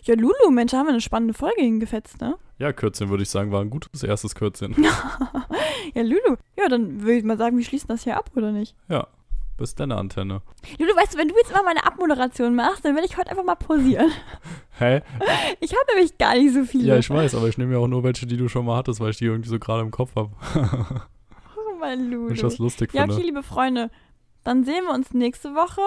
Ja, 0.04 0.16
Lulu, 0.16 0.52
Mensch, 0.52 0.74
haben 0.74 0.86
wir 0.88 0.92
eine 0.92 1.02
spannende 1.02 1.34
Folge 1.34 1.62
hingefetzt, 1.62 2.20
ne? 2.22 2.38
Ja, 2.58 2.74
Kürzchen 2.74 3.10
würde 3.10 3.24
ich 3.24 3.30
sagen, 3.30 3.52
war 3.52 3.62
ein 3.62 3.70
gutes 3.70 4.04
erstes 4.04 4.36
Kürzchen. 4.36 4.76
ja, 5.94 6.02
Lulu. 6.02 6.36
Ja, 6.58 6.68
dann 6.70 7.02
würde 7.02 7.14
ich 7.16 7.24
mal 7.24 7.38
sagen, 7.38 7.58
wir 7.58 7.64
schließen 7.64 7.88
das 7.88 8.04
hier 8.04 8.18
ab, 8.18 8.32
oder 8.36 8.52
nicht? 8.52 8.76
ja, 8.90 9.08
bis 9.58 9.76
deine 9.76 9.98
Antenne. 9.98 10.42
Lulu, 10.78 10.96
weißt 10.96 11.14
du, 11.14 11.18
wenn 11.18 11.28
du 11.28 11.36
jetzt 11.36 11.52
immer 11.52 11.64
meine 11.64 11.86
Abmoderation 11.86 12.56
machst, 12.56 12.86
dann 12.86 12.96
werde 12.96 13.08
ich 13.08 13.18
heute 13.18 13.30
einfach 13.32 13.44
mal 13.44 13.56
pausieren. 13.56 14.10
Hä? 14.80 15.02
Ich 15.60 15.72
habe 15.74 15.84
nämlich 15.94 16.18
gar 16.18 16.36
nicht 16.36 16.54
so 16.54 16.64
viele. 16.64 16.86
Ja, 16.86 16.98
ich 16.98 17.10
weiß, 17.10 17.36
aber 17.36 17.48
ich 17.50 17.58
nehme 17.58 17.74
ja 17.74 17.80
auch 17.80 17.88
nur 17.88 18.04
welche, 18.04 18.26
die 18.26 18.38
du 18.38 18.48
schon 18.48 18.66
mal 18.66 18.78
hattest, 18.78 19.00
weil 19.02 19.10
ich 19.12 19.18
die 19.18 19.26
irgendwie 19.26 19.50
so 19.50 19.60
gerade 19.60 19.82
im 19.82 19.92
Kopf 19.92 20.16
habe. 20.16 20.32
Oh, 21.56 21.80
mein 21.80 22.10
Lulu. 22.12 22.34
Ich 22.34 22.42
das 22.42 22.58
lustig 22.58 22.94
Ja, 22.94 23.02
finde. 23.04 23.16
okay, 23.16 23.24
liebe 23.26 23.42
Freunde. 23.44 23.90
Dann 24.44 24.64
sehen 24.66 24.84
wir 24.86 24.94
uns 24.94 25.14
nächste 25.14 25.56
Woche. 25.56 25.82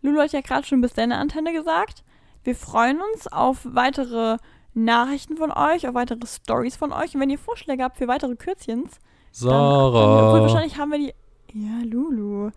Lulu 0.00 0.20
hat 0.20 0.32
ja 0.32 0.40
gerade 0.40 0.66
schon 0.66 0.80
bis 0.80 0.94
deine 0.94 1.18
Antenne 1.18 1.52
gesagt. 1.52 2.02
Wir 2.44 2.54
freuen 2.54 3.00
uns 3.12 3.26
auf 3.26 3.58
weitere 3.64 4.36
Nachrichten 4.74 5.36
von 5.36 5.50
euch, 5.50 5.88
auf 5.88 5.94
weitere 5.94 6.26
Stories 6.26 6.76
von 6.76 6.92
euch. 6.92 7.14
Und 7.14 7.20
wenn 7.20 7.30
ihr 7.30 7.38
Vorschläge 7.38 7.82
habt 7.82 7.96
für 7.96 8.08
weitere 8.08 8.36
Kürzchens, 8.36 8.98
dann, 9.40 9.50
dann 9.50 9.60
obwohl 9.60 9.92
Sarah. 9.92 10.40
wahrscheinlich 10.42 10.78
haben 10.78 10.92
wir 10.92 10.98
die. 10.98 11.14
Ja, 11.54 11.80
Lulu. 11.84 12.50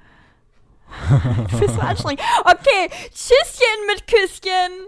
du 1.52 1.60
bist 1.60 1.76
so 1.76 1.82
anstrengend. 1.82 2.22
Okay, 2.42 2.90
Tschüsschen 3.12 3.88
mit 3.88 4.08
Küsschen. 4.08 4.88